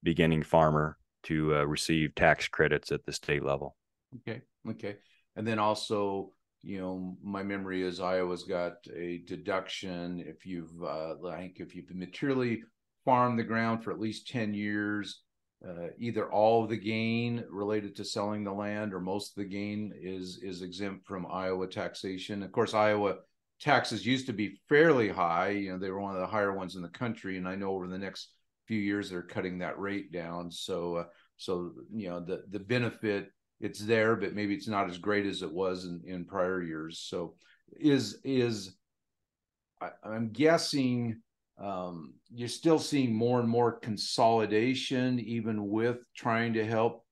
beginning 0.03 0.43
farmer 0.43 0.97
to 1.27 1.57
uh, 1.57 1.65
receive 1.65 2.15
tax 2.15 2.49
credits 2.49 2.93
at 2.93 3.05
the 3.05 3.13
state 3.13 3.45
level. 3.45 3.77
Okay. 4.17 4.43
Okay. 4.69 4.97
And 5.37 5.47
then 5.47 5.59
also, 5.59 6.33
you 6.63 6.81
know, 6.81 7.17
my 7.23 7.43
memory 7.43 7.83
is 7.83 8.01
Iowa's 8.01 8.45
got 8.45 8.75
a 8.95 9.23
deduction 9.27 10.25
if 10.27 10.47
you've, 10.47 10.83
uh, 10.83 11.15
like, 11.21 11.61
if 11.61 11.75
you've 11.75 11.95
materially 11.95 12.63
farmed 13.05 13.39
the 13.39 13.45
ground 13.45 13.85
for 13.85 13.93
at 13.93 14.01
least 14.01 14.29
10 14.29 14.55
years, 14.55 15.23
uh, 15.67 15.89
either 15.99 16.31
all 16.31 16.65
of 16.65 16.71
the 16.71 16.77
gain 16.77 17.45
related 17.51 17.97
to 17.97 18.05
selling 18.05 18.45
the 18.45 18.53
land 18.53 18.93
or 18.93 19.01
most 19.01 19.31
of 19.31 19.37
the 19.37 19.49
gain 19.49 19.93
is 19.99 20.39
is 20.43 20.61
exempt 20.61 21.07
from 21.07 21.27
Iowa 21.31 21.67
taxation. 21.67 22.43
Of 22.43 22.53
course, 22.53 22.75
Iowa 22.75 23.17
taxes 23.59 24.05
used 24.05 24.27
to 24.27 24.33
be 24.33 24.61
fairly 24.69 25.09
high. 25.09 25.51
You 25.51 25.73
know, 25.73 25.79
they 25.79 25.91
were 25.91 26.01
one 26.01 26.15
of 26.15 26.21
the 26.21 26.27
higher 26.27 26.53
ones 26.53 26.77
in 26.77 26.83
the 26.83 26.89
country, 26.89 27.39
and 27.39 27.49
I 27.49 27.57
know 27.57 27.71
over 27.71 27.89
the 27.89 27.99
next 27.99 28.33
few 28.67 28.81
years 28.81 29.11
they're 29.11 29.23
cutting 29.23 29.59
that 29.59 29.79
rate 29.79 30.13
down. 30.13 30.51
So, 30.51 30.97
uh, 30.97 31.05
so 31.37 31.73
you 31.93 32.09
know, 32.09 32.21
the 32.21 32.45
the 32.51 32.61
benefit 32.61 33.31
it's 33.61 33.81
there, 33.81 34.17
but 34.17 34.35
maybe 34.35 34.55
it's 34.55 34.69
not 34.69 34.91
as 34.91 34.99
great 34.99 35.27
as 35.27 35.43
it 35.43 35.53
was 35.53 35.85
in, 35.87 36.03
in 36.05 36.25
prior 36.25 36.63
years. 36.63 37.01
So 37.01 37.35
is 37.73 38.21
is 38.25 38.77
I, 39.81 39.91
I'm 40.05 40.31
guessing 40.31 41.21
um, 41.59 42.15
you're 42.35 42.49
still 42.49 42.79
seeing 42.79 43.15
more 43.15 43.41
and 43.41 43.49
more 43.49 43.73
consolidation, 43.73 45.19
even 45.21 45.69
with 45.69 45.99
trying 46.15 46.53
to 46.55 46.67
help 46.67 47.05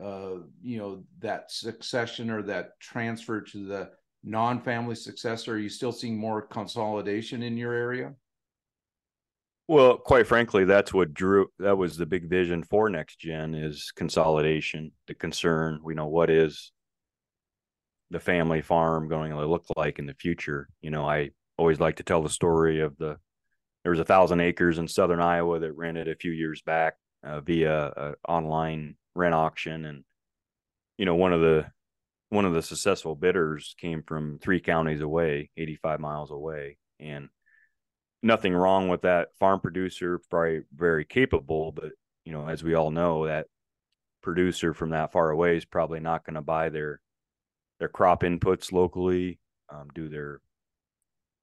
uh, 0.00 0.38
you 0.62 0.78
know 0.78 1.04
that 1.18 1.50
succession 1.50 2.30
or 2.30 2.42
that 2.42 2.78
transfer 2.80 3.40
to 3.40 3.66
the 3.66 3.90
non-family 4.22 4.94
successor. 4.94 5.54
Are 5.54 5.58
you 5.58 5.68
still 5.68 5.92
seeing 5.92 6.16
more 6.16 6.42
consolidation 6.42 7.42
in 7.42 7.56
your 7.56 7.72
area? 7.72 8.14
Well, 9.70 9.98
quite 9.98 10.26
frankly, 10.26 10.64
that's 10.64 10.92
what 10.92 11.14
drew 11.14 11.46
that 11.60 11.78
was 11.78 11.96
the 11.96 12.04
big 12.04 12.28
vision 12.28 12.64
for 12.64 12.90
next 12.90 13.20
gen 13.20 13.54
is 13.54 13.92
consolidation, 13.94 14.90
the 15.06 15.14
concern, 15.14 15.78
we 15.84 15.94
know 15.94 16.08
what 16.08 16.28
is 16.28 16.72
the 18.10 18.18
family 18.18 18.62
farm 18.62 19.08
going 19.08 19.30
to 19.30 19.46
look 19.46 19.66
like 19.76 20.00
in 20.00 20.06
the 20.06 20.14
future. 20.14 20.68
You 20.80 20.90
know, 20.90 21.08
I 21.08 21.30
always 21.56 21.78
like 21.78 21.94
to 21.98 22.02
tell 22.02 22.20
the 22.20 22.28
story 22.28 22.80
of 22.80 22.96
the 22.98 23.18
there 23.84 23.92
was 23.92 24.00
a 24.00 24.04
thousand 24.04 24.40
acres 24.40 24.78
in 24.78 24.88
southern 24.88 25.20
Iowa 25.20 25.60
that 25.60 25.76
rented 25.76 26.08
a 26.08 26.16
few 26.16 26.32
years 26.32 26.60
back 26.62 26.94
uh, 27.22 27.40
via 27.40 27.92
a 27.96 28.14
online 28.28 28.96
rent 29.14 29.36
auction, 29.36 29.84
and 29.84 30.02
you 30.98 31.04
know 31.04 31.14
one 31.14 31.32
of 31.32 31.42
the 31.42 31.66
one 32.30 32.44
of 32.44 32.54
the 32.54 32.62
successful 32.62 33.14
bidders 33.14 33.76
came 33.78 34.02
from 34.02 34.40
three 34.40 34.58
counties 34.58 35.00
away, 35.00 35.48
eighty 35.56 35.76
five 35.76 36.00
miles 36.00 36.32
away, 36.32 36.76
and 36.98 37.28
nothing 38.22 38.54
wrong 38.54 38.88
with 38.88 39.02
that 39.02 39.28
farm 39.38 39.60
producer, 39.60 40.20
probably 40.30 40.62
very 40.74 41.04
capable, 41.04 41.72
but 41.72 41.92
you 42.24 42.32
know, 42.32 42.48
as 42.48 42.62
we 42.62 42.74
all 42.74 42.90
know, 42.90 43.26
that 43.26 43.46
producer 44.22 44.74
from 44.74 44.90
that 44.90 45.12
far 45.12 45.30
away 45.30 45.56
is 45.56 45.64
probably 45.64 46.00
not 46.00 46.24
going 46.24 46.34
to 46.34 46.42
buy 46.42 46.68
their 46.68 47.00
their 47.78 47.88
crop 47.88 48.22
inputs 48.22 48.72
locally, 48.72 49.38
um, 49.70 49.88
do 49.94 50.08
their 50.08 50.40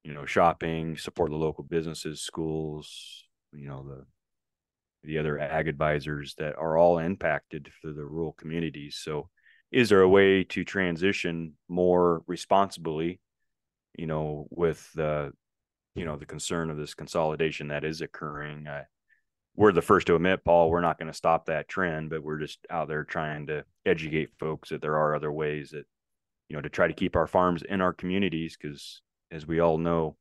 you 0.04 0.14
know 0.14 0.26
shopping, 0.26 0.98
support 0.98 1.32
the 1.32 1.36
local 1.36 1.64
businesses, 1.64 2.22
schools, 2.22 3.24
you 3.52 3.68
know 3.68 3.84
the 3.84 4.06
the 5.04 5.18
other 5.18 5.40
ag 5.40 5.68
advisors 5.68 6.36
that 6.38 6.56
are 6.58 6.78
all 6.78 7.00
impacted 7.00 7.72
for 7.82 7.92
the 7.92 8.06
rural 8.06 8.34
communities. 8.34 9.00
So, 9.02 9.30
is 9.72 9.90
there 9.90 10.02
a 10.02 10.10
way 10.10 10.44
to 10.46 10.64
transition 10.64 11.54
more 11.68 12.24
responsibly? 12.28 13.20
You 13.98 14.06
know, 14.06 14.48
with 14.52 14.88
the 14.94 15.32
you 15.98 16.06
know 16.06 16.16
the 16.16 16.26
concern 16.26 16.70
of 16.70 16.78
this 16.78 16.94
consolidation 16.94 17.70
that 17.70 17.84
is 17.84 18.02
occurring. 18.02 18.68
Uh, 18.68 18.84
we're 19.56 19.72
the 19.72 19.82
first 19.82 20.06
to 20.08 20.16
admit, 20.16 20.46
Paul, 20.46 20.70
we're 20.70 20.82
not 20.82 21.00
going 21.00 21.12
to 21.12 21.18
stop 21.18 21.48
that 21.48 21.68
trend, 21.68 22.12
but 22.12 22.24
we're 22.24 22.38
just 22.38 22.60
out 22.70 22.88
there 22.88 23.04
trying 23.04 23.48
to 23.48 23.66
educate 23.88 24.30
folks 24.40 24.70
that 24.70 24.82
there 24.84 24.98
are 24.98 25.16
other 25.16 25.32
ways 25.32 25.72
that 25.72 25.86
you 26.50 26.56
know 26.56 26.62
to 26.62 26.70
try 26.70 26.88
to 26.88 26.94
keep 26.94 27.16
our 27.16 27.26
farms 27.26 27.64
in 27.64 27.82
our 27.82 27.94
communities 27.94 28.56
because 28.56 29.02
as 29.32 29.48
we 29.48 29.60
all 29.60 29.78
know 29.78 30.16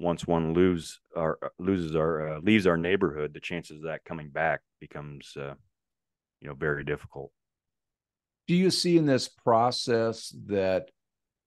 once 0.00 0.26
one 0.26 0.52
lose 0.52 1.00
our 1.16 1.38
loses 1.58 1.94
our 1.94 2.34
uh, 2.34 2.40
leaves 2.40 2.66
our 2.66 2.76
neighborhood 2.76 3.32
the 3.32 3.40
chances 3.40 3.78
of 3.78 3.84
that 3.84 4.04
coming 4.04 4.28
back 4.28 4.60
becomes 4.80 5.34
uh, 5.36 5.54
you 6.40 6.48
know 6.48 6.54
very 6.54 6.84
difficult 6.84 7.30
do 8.46 8.54
you 8.54 8.70
see 8.70 8.98
in 8.98 9.06
this 9.06 9.28
process 9.28 10.34
that 10.46 10.90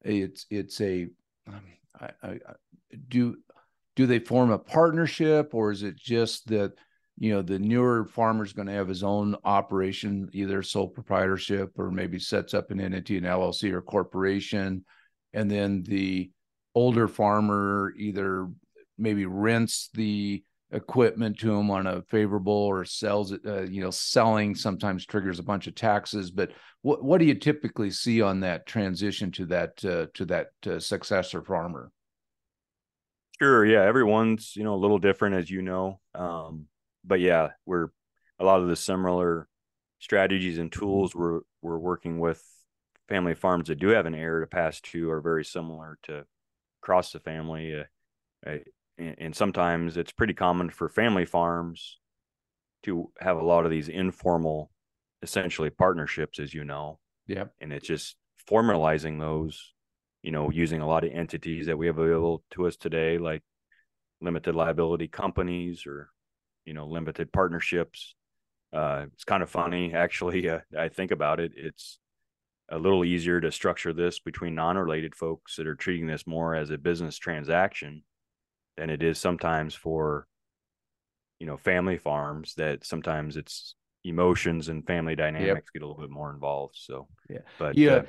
it's 0.03 0.45
it's 0.49 0.82
a 0.82 1.08
um, 1.47 1.62
I, 1.99 2.10
I, 2.23 2.39
do 3.08 3.38
do 3.97 4.05
they 4.05 4.19
form 4.19 4.51
a 4.51 4.60
partnership 4.60 5.53
or 5.53 5.71
is 5.71 5.81
it 5.81 5.97
just 5.97 6.47
that 6.47 6.71
you 7.17 7.33
know 7.33 7.41
the 7.41 7.60
newer 7.60 8.05
farmer 8.05 8.45
is 8.45 8.53
going 8.53 8.67
to 8.67 8.73
have 8.73 8.88
his 8.88 9.03
own 9.03 9.36
operation 9.43 10.29
either 10.33 10.62
sole 10.62 10.88
proprietorship 10.88 11.71
or 11.77 11.91
maybe 11.91 12.19
sets 12.19 12.53
up 12.53 12.71
an 12.71 12.79
entity 12.79 13.17
an 13.17 13.23
llc 13.23 13.69
or 13.73 13.81
corporation 13.81 14.86
and 15.33 15.49
then 15.51 15.83
the 15.83 16.31
older 16.75 17.07
farmer 17.07 17.91
either 17.97 18.47
maybe 18.99 19.25
rents 19.25 19.89
the 19.95 20.43
equipment 20.71 21.39
to 21.39 21.53
him 21.53 21.71
on 21.71 21.88
a 21.88 22.01
favorable 22.03 22.53
or 22.53 22.86
sells 22.86 23.31
it 23.31 23.41
uh, 23.47 23.62
you 23.63 23.81
know 23.81 23.89
selling 23.89 24.53
sometimes 24.53 25.05
triggers 25.05 25.39
a 25.39 25.43
bunch 25.43 25.65
of 25.65 25.73
taxes 25.73 26.29
but 26.29 26.51
what 26.83 27.03
what 27.03 27.17
do 27.17 27.25
you 27.25 27.33
typically 27.33 27.89
see 27.89 28.21
on 28.21 28.41
that 28.41 28.67
transition 28.67 29.31
to 29.31 29.45
that 29.45 29.83
uh, 29.86 30.05
to 30.13 30.23
that 30.25 30.49
uh, 30.67 30.77
successor 30.77 31.41
farmer 31.41 31.89
Sure. 33.41 33.65
Yeah. 33.65 33.84
Everyone's, 33.84 34.56
you 34.56 34.63
know, 34.63 34.76
a 34.76 34.78
little 34.78 34.97
different, 34.97 35.36
as 35.36 35.50
you 35.50 35.62
know. 35.62 36.00
Um, 36.15 36.67
but 37.04 37.19
yeah, 37.19 37.50
we're 37.65 37.89
a 38.39 38.45
lot 38.45 38.62
of 38.62 38.67
the 38.67 38.76
similar 38.76 39.47
strategies 40.00 40.58
and 40.58 40.71
tools 40.71 41.15
we're, 41.15 41.41
we're 41.62 41.78
working 41.78 42.19
with 42.19 42.43
family 43.10 43.36
farms 43.36 43.67
that 43.67 43.80
do 43.80 43.89
have 43.89 44.06
an 44.06 44.15
heir 44.15 44.41
to 44.41 44.47
pass 44.47 44.82
to 44.82 45.10
are 45.12 45.21
very 45.21 45.45
similar 45.45 45.97
to 46.04 46.26
across 46.82 47.12
the 47.12 47.19
family. 47.19 47.76
Uh, 47.76 48.50
uh, 48.50 48.58
and, 48.97 49.15
and 49.19 49.36
sometimes 49.36 49.97
it's 49.97 50.12
pretty 50.12 50.34
common 50.34 50.69
for 50.69 50.89
family 50.89 51.26
farms 51.26 52.00
to 52.84 53.12
have 53.19 53.38
a 53.38 53.45
lot 53.45 53.65
of 53.65 53.71
these 53.71 53.89
informal, 53.89 54.71
essentially 55.21 55.69
partnerships, 55.69 56.39
as 56.39 56.54
you 56.54 56.63
know. 56.63 57.00
Yeah. 57.28 57.45
And 57.62 57.71
it's 57.71 57.88
just 57.88 58.15
formalizing 58.50 59.19
those 59.19 59.73
you 60.28 60.34
know, 60.34 60.50
using 60.50 60.82
a 60.82 60.86
lot 60.86 61.06
of 61.06 61.13
entities 61.13 61.68
that 61.68 61.78
we 61.78 61.88
have 61.88 61.98
available 61.98 62.44
to 62.52 62.68
us 62.68 62.76
today, 62.76 63.18
like 63.18 63.42
limited 64.20 64.56
liability 64.56 65.08
companies 65.08 65.86
or, 65.88 66.10
you 66.66 66.74
know, 66.74 66.86
limited 66.86 67.32
partnerships. 67.32 68.13
Uh, 68.74 69.06
it's 69.13 69.24
kind 69.24 69.42
of 69.42 69.50
funny, 69.50 69.94
actually. 69.94 70.50
Uh, 70.50 70.60
I 70.78 70.90
think 70.90 71.12
about 71.12 71.40
it. 71.40 71.54
It's 71.56 72.00
a 72.68 72.78
little 72.78 73.06
easier 73.06 73.40
to 73.40 73.54
structure 73.54 73.94
this 73.94 74.20
between 74.20 74.54
non-related 74.54 75.16
folks 75.16 75.56
that 75.56 75.66
are 75.66 75.76
treating 75.76 76.08
this 76.08 76.28
more 76.28 76.56
as 76.56 76.72
a 76.72 76.78
business 76.78 77.18
transaction 77.18 78.04
than 78.76 78.90
it 78.90 79.02
is 79.02 79.18
sometimes 79.18 79.76
for, 79.76 80.28
you 81.40 81.48
know, 81.48 81.56
family 81.56 81.98
farms 81.98 82.54
that 82.56 82.86
sometimes 82.86 83.38
it's 83.38 83.76
emotions 84.04 84.68
and 84.68 84.86
family 84.86 85.16
dynamics 85.16 85.48
yep. 85.48 85.74
get 85.74 85.84
a 85.84 85.88
little 85.88 86.02
bit 86.02 86.12
more 86.12 86.34
involved. 86.34 86.76
So, 86.78 87.08
yeah, 87.30 87.40
but 87.58 87.78
yeah, 87.78 87.92
uh, 87.92 88.04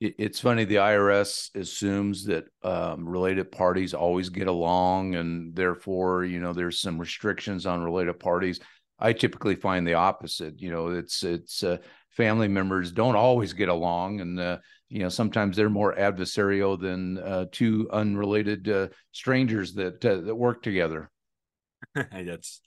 it's 0.00 0.40
funny 0.40 0.64
the 0.64 0.76
irs 0.76 1.54
assumes 1.54 2.24
that 2.24 2.44
um, 2.62 3.08
related 3.08 3.50
parties 3.52 3.94
always 3.94 4.28
get 4.28 4.48
along 4.48 5.14
and 5.14 5.54
therefore 5.54 6.24
you 6.24 6.40
know 6.40 6.52
there's 6.52 6.80
some 6.80 6.98
restrictions 6.98 7.66
on 7.66 7.82
related 7.82 8.18
parties. 8.18 8.60
I 8.98 9.12
typically 9.12 9.56
find 9.56 9.86
the 9.86 9.94
opposite 9.94 10.60
you 10.60 10.70
know 10.70 10.88
it's 10.88 11.22
it's 11.22 11.62
uh, 11.62 11.78
family 12.10 12.48
members 12.48 12.92
don't 12.92 13.16
always 13.16 13.52
get 13.52 13.68
along 13.68 14.20
and 14.20 14.38
uh, 14.38 14.58
you 14.88 15.00
know 15.00 15.08
sometimes 15.08 15.56
they're 15.56 15.70
more 15.70 15.94
adversarial 15.94 16.80
than 16.80 17.18
uh, 17.18 17.46
two 17.50 17.88
unrelated 17.92 18.68
uh, 18.68 18.88
strangers 19.12 19.74
that 19.74 20.04
uh, 20.04 20.20
that 20.20 20.34
work 20.34 20.62
together. 20.62 21.10
That's 21.94 22.60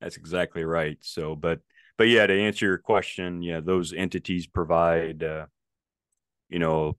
that's 0.00 0.16
exactly 0.16 0.64
right. 0.64 0.96
So 1.00 1.36
but 1.36 1.60
but 1.98 2.08
yeah 2.08 2.26
to 2.26 2.40
answer 2.40 2.64
your 2.66 2.78
question 2.78 3.42
yeah 3.42 3.60
those 3.60 3.92
entities 3.92 4.46
provide 4.46 5.22
uh, 5.22 5.46
you 6.50 6.58
know 6.58 6.96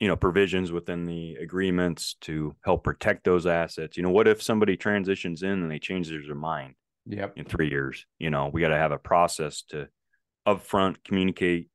you 0.00 0.08
know 0.08 0.16
provisions 0.16 0.72
within 0.72 1.06
the 1.06 1.34
agreements 1.34 2.16
to 2.20 2.54
help 2.64 2.84
protect 2.84 3.24
those 3.24 3.46
assets 3.46 3.96
you 3.96 4.02
know 4.02 4.10
what 4.10 4.28
if 4.28 4.42
somebody 4.42 4.76
transitions 4.76 5.42
in 5.42 5.50
and 5.50 5.70
they 5.70 5.78
change 5.78 6.08
their 6.08 6.34
mind 6.34 6.74
yep. 7.06 7.32
in 7.36 7.44
three 7.44 7.68
years 7.68 8.06
you 8.18 8.30
know 8.30 8.50
we 8.52 8.60
got 8.60 8.68
to 8.68 8.76
have 8.76 8.92
a 8.92 8.98
process 8.98 9.62
to 9.62 9.88
upfront 10.46 10.96
communicate 11.04 11.68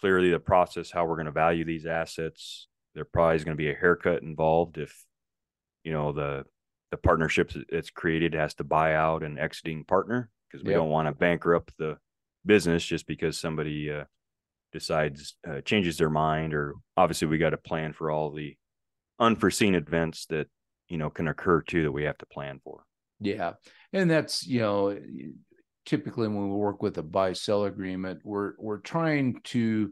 clearly 0.00 0.30
the 0.30 0.38
process 0.38 0.90
how 0.90 1.04
we're 1.04 1.16
going 1.16 1.26
to 1.26 1.32
value 1.32 1.64
these 1.64 1.86
assets 1.86 2.68
there 2.94 3.04
probably 3.04 3.36
is 3.36 3.44
going 3.44 3.56
to 3.56 3.62
be 3.62 3.70
a 3.70 3.74
haircut 3.74 4.22
involved 4.22 4.78
if 4.78 5.04
you 5.84 5.92
know 5.92 6.12
the 6.12 6.44
the 6.90 6.96
partnerships 6.96 7.56
it's 7.68 7.90
created 7.90 8.34
has 8.34 8.54
to 8.54 8.64
buy 8.64 8.94
out 8.94 9.22
an 9.22 9.38
exiting 9.38 9.84
partner 9.84 10.30
because 10.48 10.64
we 10.64 10.70
yep. 10.70 10.78
don't 10.78 10.88
want 10.88 11.06
to 11.06 11.12
bankrupt 11.12 11.72
the 11.78 11.98
business 12.46 12.84
just 12.84 13.06
because 13.06 13.38
somebody 13.38 13.90
uh, 13.90 14.04
decides 14.72 15.36
uh, 15.48 15.60
changes 15.62 15.96
their 15.96 16.10
mind 16.10 16.54
or 16.54 16.74
obviously 16.96 17.28
we 17.28 17.38
got 17.38 17.50
to 17.50 17.56
plan 17.56 17.92
for 17.92 18.10
all 18.10 18.30
the 18.30 18.56
unforeseen 19.18 19.74
events 19.74 20.26
that 20.26 20.46
you 20.88 20.98
know 20.98 21.10
can 21.10 21.28
occur 21.28 21.60
too 21.62 21.82
that 21.82 21.92
we 21.92 22.04
have 22.04 22.18
to 22.18 22.26
plan 22.26 22.60
for. 22.62 22.84
Yeah 23.20 23.54
and 23.92 24.10
that's 24.10 24.46
you 24.46 24.60
know 24.60 24.98
typically 25.86 26.28
when 26.28 26.50
we 26.50 26.56
work 26.56 26.82
with 26.82 26.98
a 26.98 27.02
buy 27.02 27.32
sell 27.32 27.64
agreement 27.64 28.20
we're 28.24 28.52
we're 28.58 28.78
trying 28.78 29.40
to 29.44 29.90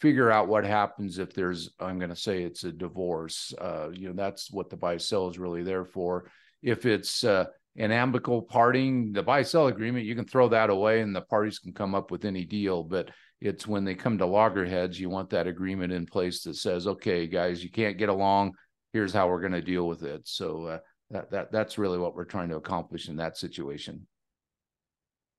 figure 0.00 0.30
out 0.30 0.48
what 0.48 0.64
happens 0.64 1.18
if 1.18 1.32
there's 1.32 1.70
i'm 1.80 1.98
going 1.98 2.10
to 2.10 2.16
say 2.16 2.42
it's 2.42 2.64
a 2.64 2.72
divorce 2.72 3.52
uh, 3.60 3.88
you 3.92 4.08
know 4.08 4.14
that's 4.14 4.50
what 4.52 4.70
the 4.70 4.76
buy 4.76 4.96
sell 4.96 5.28
is 5.28 5.38
really 5.38 5.62
there 5.62 5.84
for. 5.84 6.30
If 6.62 6.86
it's 6.86 7.24
uh, 7.24 7.44
an 7.76 7.90
amicable 7.90 8.42
parting 8.42 9.12
the 9.12 9.22
buy 9.22 9.42
sell 9.42 9.66
agreement 9.66 10.06
you 10.06 10.14
can 10.14 10.24
throw 10.24 10.48
that 10.48 10.70
away 10.70 11.00
and 11.00 11.14
the 11.14 11.20
parties 11.20 11.58
can 11.58 11.72
come 11.72 11.94
up 11.94 12.10
with 12.10 12.24
any 12.24 12.44
deal 12.44 12.84
but 12.84 13.10
it's 13.44 13.66
when 13.66 13.84
they 13.84 13.94
come 13.94 14.16
to 14.18 14.26
loggerheads 14.26 14.98
you 14.98 15.10
want 15.10 15.28
that 15.30 15.46
agreement 15.46 15.92
in 15.92 16.06
place 16.06 16.42
that 16.42 16.56
says 16.56 16.86
okay 16.86 17.26
guys 17.26 17.62
you 17.62 17.70
can't 17.70 17.98
get 17.98 18.08
along. 18.08 18.52
Here's 18.92 19.12
how 19.12 19.28
we're 19.28 19.40
going 19.40 19.52
to 19.52 19.60
deal 19.60 19.86
with 19.86 20.04
it. 20.04 20.22
So 20.24 20.64
uh, 20.64 20.78
that, 21.10 21.30
that 21.30 21.52
that's 21.52 21.78
really 21.78 21.98
what 21.98 22.14
we're 22.14 22.24
trying 22.24 22.48
to 22.48 22.56
accomplish 22.56 23.08
in 23.08 23.16
that 23.16 23.36
situation. 23.36 24.06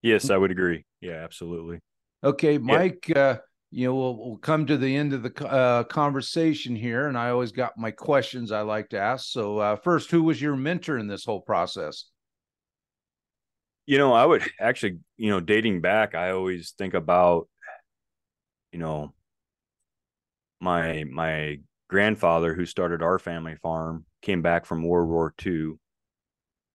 Yes 0.01 0.29
i 0.29 0.37
would 0.37 0.51
agree. 0.51 0.85
Yeah 1.01 1.23
absolutely. 1.23 1.79
Okay 2.23 2.57
mike 2.59 3.05
yeah. 3.07 3.17
uh 3.17 3.37
you 3.71 3.87
know 3.87 3.95
we'll, 3.95 4.17
we'll 4.17 4.37
come 4.37 4.67
to 4.67 4.77
the 4.77 4.95
end 4.95 5.11
of 5.11 5.23
the 5.23 5.47
uh, 5.47 5.83
conversation 5.85 6.75
here 6.75 7.07
and 7.07 7.17
i 7.17 7.29
always 7.29 7.51
got 7.51 7.77
my 7.77 7.89
questions 7.89 8.51
i 8.51 8.61
like 8.61 8.89
to 8.89 8.99
ask. 8.99 9.31
So 9.31 9.57
uh, 9.57 9.75
first 9.77 10.11
who 10.11 10.21
was 10.21 10.39
your 10.39 10.55
mentor 10.55 10.99
in 10.99 11.07
this 11.07 11.25
whole 11.25 11.41
process? 11.41 12.05
You 13.87 13.97
know 13.97 14.13
i 14.13 14.23
would 14.23 14.43
actually 14.59 14.99
you 15.17 15.31
know 15.31 15.39
dating 15.39 15.81
back 15.81 16.13
i 16.13 16.29
always 16.29 16.75
think 16.77 16.93
about 16.93 17.47
you 18.75 18.81
know 18.81 19.13
my 20.59 21.05
my 21.05 21.59
grandfather 21.87 22.53
who 22.53 22.65
started 22.65 23.01
our 23.01 23.17
family 23.17 23.55
farm 23.55 24.03
came 24.21 24.41
back 24.41 24.65
from 24.65 24.83
world 24.83 25.07
war 25.07 25.33
ii 25.45 25.75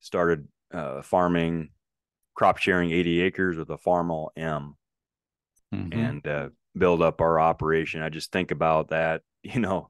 started 0.01 0.49
uh, 0.73 1.03
farming 1.03 1.69
crop 2.35 2.57
sharing 2.57 2.91
80 2.91 3.21
acres 3.21 3.57
with 3.59 3.69
a 3.69 3.77
Farmall 3.77 4.31
M 4.35 4.77
mm-hmm. 5.75 5.93
and 5.93 6.27
uh, 6.27 6.49
build 6.75 7.03
up 7.03 7.21
our 7.21 7.39
operation. 7.39 8.01
I 8.01 8.09
just 8.09 8.33
think 8.33 8.51
about 8.51 8.89
that. 8.89 9.23
You 9.43 9.59
know, 9.59 9.89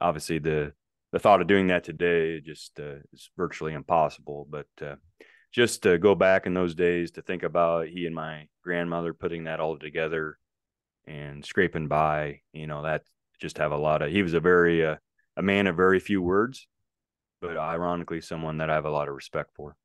obviously 0.00 0.38
the 0.38 0.72
the 1.12 1.18
thought 1.18 1.42
of 1.42 1.46
doing 1.46 1.66
that 1.66 1.84
today 1.84 2.40
just 2.40 2.80
uh, 2.80 3.00
is 3.12 3.28
virtually 3.36 3.74
impossible. 3.74 4.46
But 4.48 4.68
uh, 4.80 4.96
just 5.52 5.82
to 5.82 5.98
go 5.98 6.14
back 6.14 6.46
in 6.46 6.54
those 6.54 6.74
days 6.74 7.10
to 7.12 7.22
think 7.22 7.42
about 7.42 7.88
he 7.88 8.06
and 8.06 8.14
my 8.14 8.48
grandmother 8.64 9.12
putting 9.12 9.44
that 9.44 9.60
all 9.60 9.78
together 9.78 10.38
and 11.06 11.44
scraping 11.44 11.88
by, 11.88 12.40
you 12.52 12.66
know, 12.66 12.82
that 12.82 13.02
just 13.40 13.58
have 13.58 13.72
a 13.72 13.76
lot 13.76 14.02
of. 14.02 14.10
He 14.10 14.22
was 14.22 14.34
a 14.34 14.40
very 14.40 14.84
uh, 14.84 14.96
a 15.36 15.42
man 15.42 15.66
of 15.66 15.76
very 15.76 16.00
few 16.00 16.22
words, 16.22 16.66
but 17.40 17.56
ironically, 17.56 18.20
someone 18.20 18.58
that 18.58 18.70
I 18.70 18.74
have 18.74 18.84
a 18.84 18.90
lot 18.90 19.08
of 19.08 19.14
respect 19.14 19.50
for. 19.54 19.76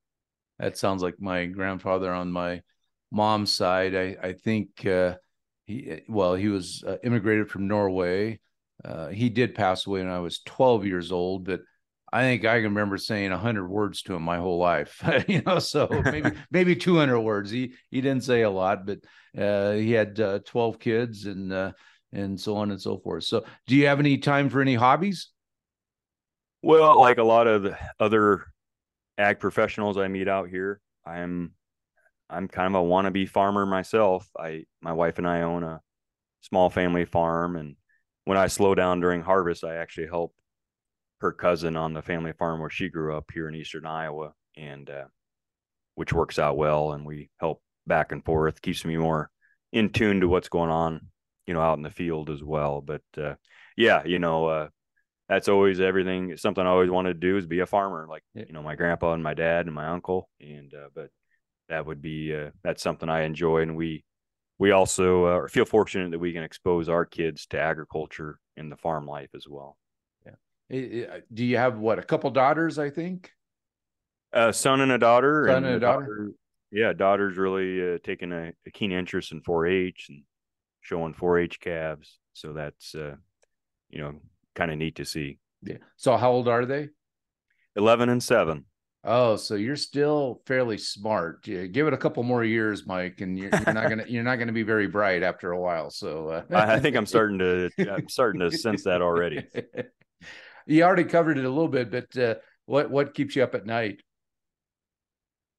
That 0.58 0.78
sounds 0.78 1.02
like 1.02 1.20
my 1.20 1.46
grandfather 1.46 2.12
on 2.12 2.32
my 2.32 2.62
mom's 3.10 3.52
side. 3.52 3.94
I 3.94 4.16
I 4.22 4.32
think 4.32 4.86
uh, 4.86 5.16
he 5.66 6.02
well 6.08 6.34
he 6.34 6.48
was 6.48 6.84
uh, 6.86 6.96
immigrated 7.04 7.50
from 7.50 7.68
Norway. 7.68 8.40
Uh, 8.84 9.08
he 9.08 9.28
did 9.28 9.54
pass 9.54 9.86
away 9.86 10.00
when 10.00 10.10
I 10.10 10.18
was 10.20 10.40
12 10.40 10.86
years 10.86 11.12
old, 11.12 11.44
but 11.44 11.60
I 12.12 12.22
think 12.22 12.44
I 12.44 12.56
can 12.56 12.64
remember 12.64 12.98
saying 12.98 13.30
100 13.30 13.66
words 13.66 14.02
to 14.02 14.14
him 14.14 14.22
my 14.22 14.36
whole 14.36 14.58
life. 14.58 15.02
you 15.28 15.42
know, 15.46 15.58
so 15.58 15.88
maybe 16.04 16.32
maybe 16.50 16.76
200 16.76 17.18
words. 17.20 17.50
He 17.50 17.74
he 17.90 18.00
didn't 18.00 18.24
say 18.24 18.42
a 18.42 18.50
lot, 18.50 18.84
but 18.84 18.98
uh, 19.36 19.72
he 19.72 19.92
had 19.92 20.20
uh, 20.20 20.40
12 20.44 20.78
kids 20.78 21.24
and 21.24 21.52
uh, 21.52 21.72
and 22.12 22.38
so 22.38 22.56
on 22.56 22.70
and 22.70 22.80
so 22.80 22.98
forth. 22.98 23.24
So, 23.24 23.44
do 23.66 23.74
you 23.74 23.86
have 23.86 23.98
any 23.98 24.18
time 24.18 24.50
for 24.50 24.60
any 24.60 24.74
hobbies? 24.74 25.30
Well, 26.62 27.00
like 27.00 27.18
a 27.18 27.24
lot 27.24 27.46
of 27.46 27.62
the 27.62 27.78
other 27.98 28.44
ag 29.16 29.40
professionals 29.40 29.96
I 29.96 30.08
meet 30.08 30.28
out 30.28 30.48
here, 30.48 30.80
I'm 31.06 31.52
I'm 32.28 32.46
kind 32.46 32.74
of 32.74 32.82
a 32.82 32.86
wannabe 32.86 33.28
farmer 33.28 33.64
myself. 33.64 34.28
I 34.38 34.64
my 34.82 34.92
wife 34.92 35.16
and 35.16 35.26
I 35.26 35.42
own 35.42 35.64
a 35.64 35.80
small 36.42 36.68
family 36.68 37.06
farm, 37.06 37.56
and 37.56 37.76
when 38.26 38.36
I 38.36 38.48
slow 38.48 38.74
down 38.74 39.00
during 39.00 39.22
harvest, 39.22 39.64
I 39.64 39.76
actually 39.76 40.08
help 40.08 40.34
her 41.22 41.32
cousin 41.32 41.76
on 41.76 41.94
the 41.94 42.02
family 42.02 42.32
farm 42.32 42.60
where 42.60 42.70
she 42.70 42.88
grew 42.88 43.16
up 43.16 43.30
here 43.32 43.48
in 43.48 43.54
eastern 43.54 43.86
Iowa, 43.86 44.32
and 44.56 44.90
uh, 44.90 45.04
which 45.94 46.12
works 46.12 46.38
out 46.38 46.56
well. 46.56 46.92
And 46.92 47.06
we 47.06 47.30
help 47.38 47.62
back 47.86 48.12
and 48.12 48.24
forth, 48.24 48.60
keeps 48.60 48.84
me 48.84 48.96
more 48.96 49.30
in 49.72 49.90
tune 49.90 50.20
to 50.20 50.28
what's 50.28 50.48
going 50.48 50.70
on, 50.70 51.08
you 51.46 51.54
know, 51.54 51.60
out 51.60 51.78
in 51.78 51.82
the 51.82 51.90
field 51.90 52.28
as 52.28 52.42
well. 52.42 52.80
But 52.80 53.02
uh, 53.16 53.34
yeah, 53.76 54.04
you 54.04 54.18
know, 54.18 54.46
uh, 54.46 54.68
that's 55.28 55.48
always 55.48 55.80
everything. 55.80 56.36
Something 56.36 56.66
I 56.66 56.70
always 56.70 56.90
wanted 56.90 57.14
to 57.14 57.26
do 57.26 57.38
is 57.38 57.46
be 57.46 57.60
a 57.60 57.66
farmer, 57.66 58.06
like 58.10 58.22
yeah. 58.34 58.44
you 58.46 58.52
know, 58.52 58.62
my 58.62 58.74
grandpa 58.74 59.14
and 59.14 59.22
my 59.22 59.34
dad 59.34 59.66
and 59.66 59.74
my 59.74 59.88
uncle. 59.88 60.28
And 60.40 60.74
uh, 60.74 60.88
but 60.94 61.10
that 61.68 61.86
would 61.86 62.02
be 62.02 62.34
uh, 62.34 62.50
that's 62.62 62.82
something 62.82 63.08
I 63.08 63.22
enjoy, 63.22 63.62
and 63.62 63.76
we 63.76 64.04
we 64.58 64.72
also 64.72 65.24
uh, 65.24 65.48
feel 65.48 65.64
fortunate 65.64 66.10
that 66.10 66.18
we 66.18 66.32
can 66.32 66.42
expose 66.42 66.88
our 66.88 67.04
kids 67.04 67.46
to 67.46 67.60
agriculture 67.60 68.38
and 68.56 68.70
the 68.70 68.76
farm 68.76 69.06
life 69.06 69.30
as 69.34 69.46
well. 69.48 69.76
Do 70.72 71.44
you 71.44 71.56
have 71.58 71.78
what 71.78 71.98
a 71.98 72.02
couple 72.02 72.30
daughters? 72.30 72.78
I 72.78 72.90
think. 72.90 73.30
A 74.32 74.52
son 74.52 74.80
and 74.80 74.92
a 74.92 74.98
daughter. 74.98 75.44
Son 75.46 75.56
and, 75.58 75.66
and 75.66 75.76
a 75.76 75.80
daughter. 75.80 76.06
daughter. 76.06 76.32
Yeah, 76.70 76.94
daughter's 76.94 77.36
really 77.36 77.94
uh, 77.94 77.98
taking 78.02 78.32
a, 78.32 78.52
a, 78.66 78.70
keen 78.70 78.92
interest 78.92 79.30
in 79.30 79.42
4-H 79.42 80.06
and 80.08 80.22
showing 80.80 81.12
4-H 81.12 81.60
calves. 81.60 82.18
So 82.32 82.54
that's 82.54 82.94
uh, 82.94 83.16
you 83.90 84.00
know 84.00 84.14
kind 84.54 84.70
of 84.70 84.78
neat 84.78 84.96
to 84.96 85.04
see. 85.04 85.38
Yeah. 85.62 85.76
So 85.96 86.16
how 86.16 86.32
old 86.32 86.48
are 86.48 86.64
they? 86.64 86.88
Eleven 87.76 88.08
and 88.08 88.22
seven. 88.22 88.64
Oh, 89.04 89.36
so 89.36 89.56
you're 89.56 89.76
still 89.76 90.42
fairly 90.46 90.78
smart. 90.78 91.46
Yeah, 91.46 91.66
give 91.66 91.88
it 91.88 91.92
a 91.92 91.98
couple 91.98 92.22
more 92.22 92.44
years, 92.44 92.86
Mike, 92.86 93.20
and 93.20 93.36
you're, 93.36 93.50
you're 93.50 93.74
not 93.74 93.88
gonna 93.88 94.04
you're 94.06 94.22
not 94.22 94.36
gonna 94.36 94.52
be 94.52 94.62
very 94.62 94.86
bright 94.86 95.22
after 95.22 95.52
a 95.52 95.60
while. 95.60 95.90
So 95.90 96.28
uh... 96.28 96.42
I 96.54 96.78
think 96.78 96.96
I'm 96.96 97.06
starting 97.06 97.38
to 97.40 97.70
I'm 97.92 98.08
starting 98.08 98.40
to 98.40 98.50
sense 98.56 98.84
that 98.84 99.02
already. 99.02 99.44
you 100.66 100.82
already 100.82 101.04
covered 101.04 101.38
it 101.38 101.44
a 101.44 101.48
little 101.50 101.68
bit, 101.68 101.90
but 101.90 102.16
uh, 102.16 102.34
what 102.66 102.90
what 102.90 103.14
keeps 103.14 103.36
you 103.36 103.42
up 103.42 103.54
at 103.54 103.66
night? 103.66 104.00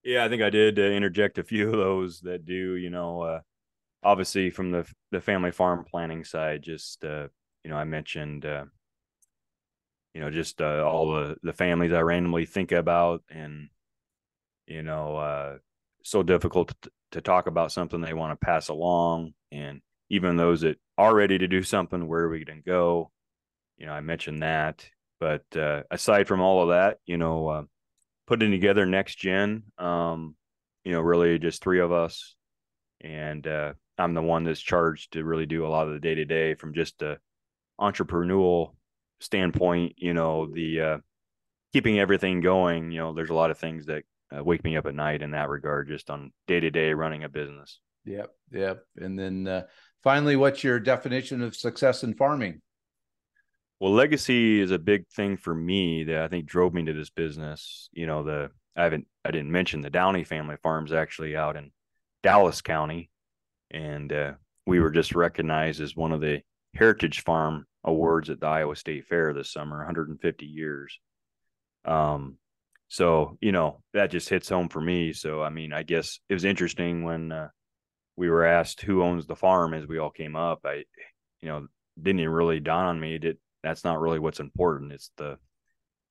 Yeah, 0.03 0.25
I 0.25 0.29
think 0.29 0.41
I 0.41 0.49
did 0.49 0.79
uh, 0.79 0.83
interject 0.83 1.37
a 1.37 1.43
few 1.43 1.67
of 1.67 1.77
those 1.77 2.21
that 2.21 2.45
do. 2.45 2.75
You 2.75 2.89
know, 2.89 3.21
uh, 3.21 3.39
obviously 4.03 4.49
from 4.49 4.71
the 4.71 4.85
the 5.11 5.21
family 5.21 5.51
farm 5.51 5.85
planning 5.89 6.23
side, 6.23 6.61
just 6.61 7.03
uh, 7.05 7.27
you 7.63 7.69
know, 7.69 7.77
I 7.77 7.85
mentioned 7.85 8.45
uh, 8.45 8.65
you 10.13 10.21
know 10.21 10.29
just 10.29 10.61
uh, 10.61 10.83
all 10.85 11.13
the 11.13 11.35
the 11.43 11.53
families 11.53 11.91
i 11.91 11.99
randomly 11.99 12.45
think 12.45 12.71
about 12.71 13.23
and 13.29 13.69
you 14.67 14.83
know 14.83 15.57
so 16.03 16.21
difficult 16.21 16.73
to, 16.81 16.91
to 17.11 17.21
talk 17.21 17.47
about 17.47 17.71
something 17.71 18.01
they 18.01 18.13
want 18.13 18.31
to 18.31 18.45
pass 18.45 18.69
along 18.69 19.33
and 19.51 19.81
even 20.09 20.35
those 20.35 20.61
that 20.61 20.77
are 20.97 21.15
ready 21.15 21.37
to 21.37 21.47
do 21.47 21.63
something 21.63 22.07
where 22.07 22.21
are 22.21 22.29
we 22.29 22.43
going 22.43 22.59
to 22.59 22.69
go 22.69 23.11
you 23.77 23.85
know 23.85 23.93
i 23.93 24.01
mentioned 24.01 24.43
that 24.43 24.85
but 25.23 25.59
uh, 25.59 25.83
aside 25.89 26.27
from 26.27 26.41
all 26.41 26.61
of 26.63 26.69
that 26.69 26.97
you 27.05 27.17
know 27.17 27.47
uh, 27.47 27.63
putting 28.27 28.51
together 28.51 28.85
next 28.85 29.15
gen 29.15 29.63
um, 29.77 30.35
you 30.83 30.91
know 30.91 31.01
really 31.01 31.39
just 31.39 31.63
three 31.63 31.79
of 31.79 31.91
us 31.91 32.35
and 33.01 33.47
uh, 33.47 33.73
i'm 33.97 34.13
the 34.13 34.21
one 34.21 34.43
that's 34.43 34.59
charged 34.61 35.13
to 35.13 35.23
really 35.23 35.45
do 35.45 35.65
a 35.65 35.69
lot 35.69 35.87
of 35.87 35.93
the 35.93 35.99
day 35.99 36.15
to 36.15 36.25
day 36.25 36.55
from 36.55 36.73
just 36.73 37.01
a 37.01 37.17
entrepreneurial 37.79 38.73
standpoint, 39.23 39.93
you 39.97 40.13
know, 40.13 40.47
the 40.47 40.81
uh, 40.81 40.97
keeping 41.71 41.99
everything 41.99 42.41
going, 42.41 42.91
you 42.91 42.99
know, 42.99 43.13
there's 43.13 43.29
a 43.29 43.35
lot 43.35 43.51
of 43.51 43.57
things 43.57 43.87
that 43.87 44.03
uh, 44.35 44.43
wake 44.43 44.63
me 44.63 44.77
up 44.77 44.85
at 44.85 44.95
night 44.95 45.21
in 45.21 45.31
that 45.31 45.49
regard, 45.49 45.87
just 45.87 46.09
on 46.09 46.31
day 46.47 46.59
to 46.59 46.69
day 46.69 46.93
running 46.93 47.23
a 47.23 47.29
business. 47.29 47.79
Yep. 48.05 48.31
Yep. 48.51 48.83
And 48.97 49.17
then 49.17 49.47
uh, 49.47 49.63
finally, 50.03 50.35
what's 50.35 50.63
your 50.63 50.79
definition 50.79 51.41
of 51.41 51.55
success 51.55 52.03
in 52.03 52.13
farming? 52.13 52.61
Well, 53.83 53.91
legacy 53.91 54.61
is 54.61 54.71
a 54.71 54.79
big 54.79 55.09
thing 55.09 55.35
for 55.35 55.53
me 55.53 56.05
that 56.05 56.23
I 56.23 56.29
think 56.29 56.45
drove 56.45 56.73
me 56.73 56.85
to 56.85 56.93
this 56.93 57.09
business. 57.09 57.89
You 57.91 58.07
know, 58.07 58.23
the 58.23 58.49
I 58.77 58.83
haven't 58.83 59.07
I 59.25 59.31
didn't 59.31 59.51
mention 59.51 59.81
the 59.81 59.89
Downey 59.89 60.23
family 60.23 60.55
farms 60.63 60.93
actually 60.93 61.35
out 61.35 61.57
in 61.57 61.69
Dallas 62.21 62.61
County, 62.61 63.09
and 63.71 64.13
uh, 64.13 64.31
we 64.65 64.79
were 64.79 64.89
just 64.89 65.13
recognized 65.13 65.81
as 65.81 65.97
one 65.97 66.13
of 66.13 66.21
the 66.21 66.43
heritage 66.73 67.23
farm 67.25 67.65
awards 67.83 68.29
at 68.29 68.39
the 68.39 68.45
Iowa 68.47 68.77
State 68.77 69.05
Fair 69.07 69.33
this 69.33 69.51
summer, 69.51 69.79
150 69.79 70.45
years. 70.45 70.97
Um, 71.83 72.37
so 72.87 73.37
you 73.41 73.51
know 73.51 73.81
that 73.93 74.11
just 74.11 74.29
hits 74.29 74.47
home 74.47 74.69
for 74.69 74.79
me. 74.79 75.11
So 75.11 75.43
I 75.43 75.49
mean, 75.49 75.73
I 75.73 75.83
guess 75.83 76.21
it 76.29 76.33
was 76.33 76.45
interesting 76.45 77.03
when 77.03 77.33
uh, 77.33 77.49
we 78.15 78.29
were 78.29 78.45
asked 78.45 78.79
who 78.79 79.03
owns 79.03 79.27
the 79.27 79.35
farm 79.35 79.73
as 79.73 79.85
we 79.85 79.97
all 79.97 80.09
came 80.09 80.37
up. 80.37 80.61
I, 80.63 80.85
you 81.41 81.49
know, 81.49 81.67
didn't 82.01 82.21
even 82.21 82.31
really 82.31 82.61
dawn 82.61 82.85
on 82.85 82.97
me 82.97 83.17
that 83.17 83.37
that's 83.63 83.83
not 83.83 83.99
really 83.99 84.19
what's 84.19 84.39
important. 84.39 84.91
It's 84.91 85.11
the 85.17 85.37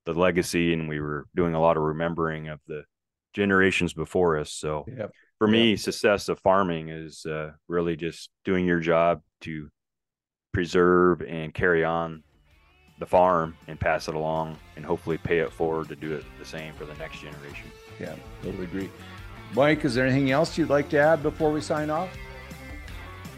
the 0.05 0.15
legacy, 0.15 0.73
and 0.73 0.89
we 0.89 1.01
were 1.01 1.27
doing 1.35 1.55
a 1.55 1.61
lot 1.61 1.77
of 1.77 1.85
remembering 1.85 2.49
of 2.49 2.61
the 2.67 2.85
generations 3.35 3.93
before 3.93 4.39
us. 4.39 4.53
So 4.53 4.85
yep. 4.89 5.13
for 5.39 5.47
me, 5.47 5.71
yep. 5.71 5.79
success 5.79 6.29
of 6.29 6.41
farming 6.41 6.89
is 6.89 7.25
uh, 7.25 7.53
really 7.69 7.97
just 7.97 8.31
doing 8.45 8.67
your 8.67 8.81
job 8.81 9.21
to 9.43 9.69
preserve 10.53 11.23
and 11.23 11.55
carry 11.55 11.85
on 11.85 12.23
the 12.99 13.07
farm 13.07 13.57
and 13.69 13.81
pass 13.81 14.09
it 14.09 14.15
along 14.15 14.57
and 14.77 14.85
hopefully 14.85 15.19
pay 15.19 15.39
it 15.39 15.53
forward 15.53 15.89
to 15.89 15.97
do 15.97 16.13
it 16.13 16.25
the 16.39 16.45
same 16.45 16.75
for 16.75 16.85
the 16.85 16.95
next 16.95 17.21
generation. 17.21 17.71
Yeah, 17.99 18.15
totally 18.43 18.65
agree. 18.65 18.91
Mike, 19.55 19.85
is 19.85 19.95
there 19.95 20.07
anything 20.07 20.31
else 20.31 20.57
you'd 20.57 20.71
like 20.71 20.89
to 20.91 20.99
add 20.99 21.23
before 21.23 21.53
we 21.53 21.61
sign 21.61 21.91
off? 21.91 22.09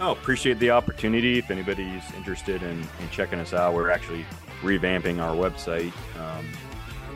Oh, 0.07 0.13
appreciate 0.13 0.59
the 0.59 0.71
opportunity. 0.71 1.39
If 1.39 1.51
anybody's 1.51 2.03
interested 2.15 2.63
in, 2.63 2.79
in 3.01 3.11
checking 3.11 3.39
us 3.39 3.55
out, 3.55 3.73
we're 3.73 3.89
actually 3.89 4.27
revamping 4.61 5.19
our 5.19 5.35
website. 5.35 5.95
Um, 6.21 6.47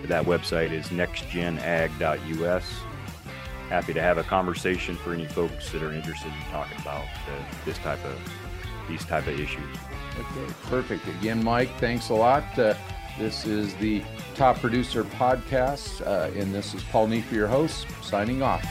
that 0.05 0.25
website 0.25 0.73
is 0.73 0.87
nextgenag.us. 0.87 2.65
Happy 3.69 3.93
to 3.93 4.01
have 4.01 4.17
a 4.17 4.23
conversation 4.23 4.97
for 4.97 5.13
any 5.13 5.27
folks 5.27 5.71
that 5.71 5.83
are 5.83 5.93
interested 5.93 6.33
in 6.33 6.41
talking 6.51 6.81
about 6.81 7.05
uh, 7.05 7.45
this 7.67 7.77
type 7.77 8.03
of 8.07 8.19
these 8.89 9.05
type 9.05 9.27
of 9.27 9.39
issues. 9.39 9.77
Okay, 10.19 10.55
perfect. 10.71 11.07
Again, 11.09 11.45
Mike, 11.45 11.69
thanks 11.79 12.09
a 12.09 12.15
lot. 12.15 12.59
Uh, 12.59 12.73
this 13.19 13.45
is 13.45 13.75
the 13.75 14.03
Top 14.35 14.61
Producer 14.61 15.05
Podcast, 15.05 16.01
uh, 16.07 16.31
and 16.35 16.55
this 16.55 16.73
is 16.73 16.83
Paul 16.85 17.09
Neiffer, 17.09 17.35
your 17.35 17.49
host, 17.49 17.87
signing 18.01 18.41
off. 18.41 18.65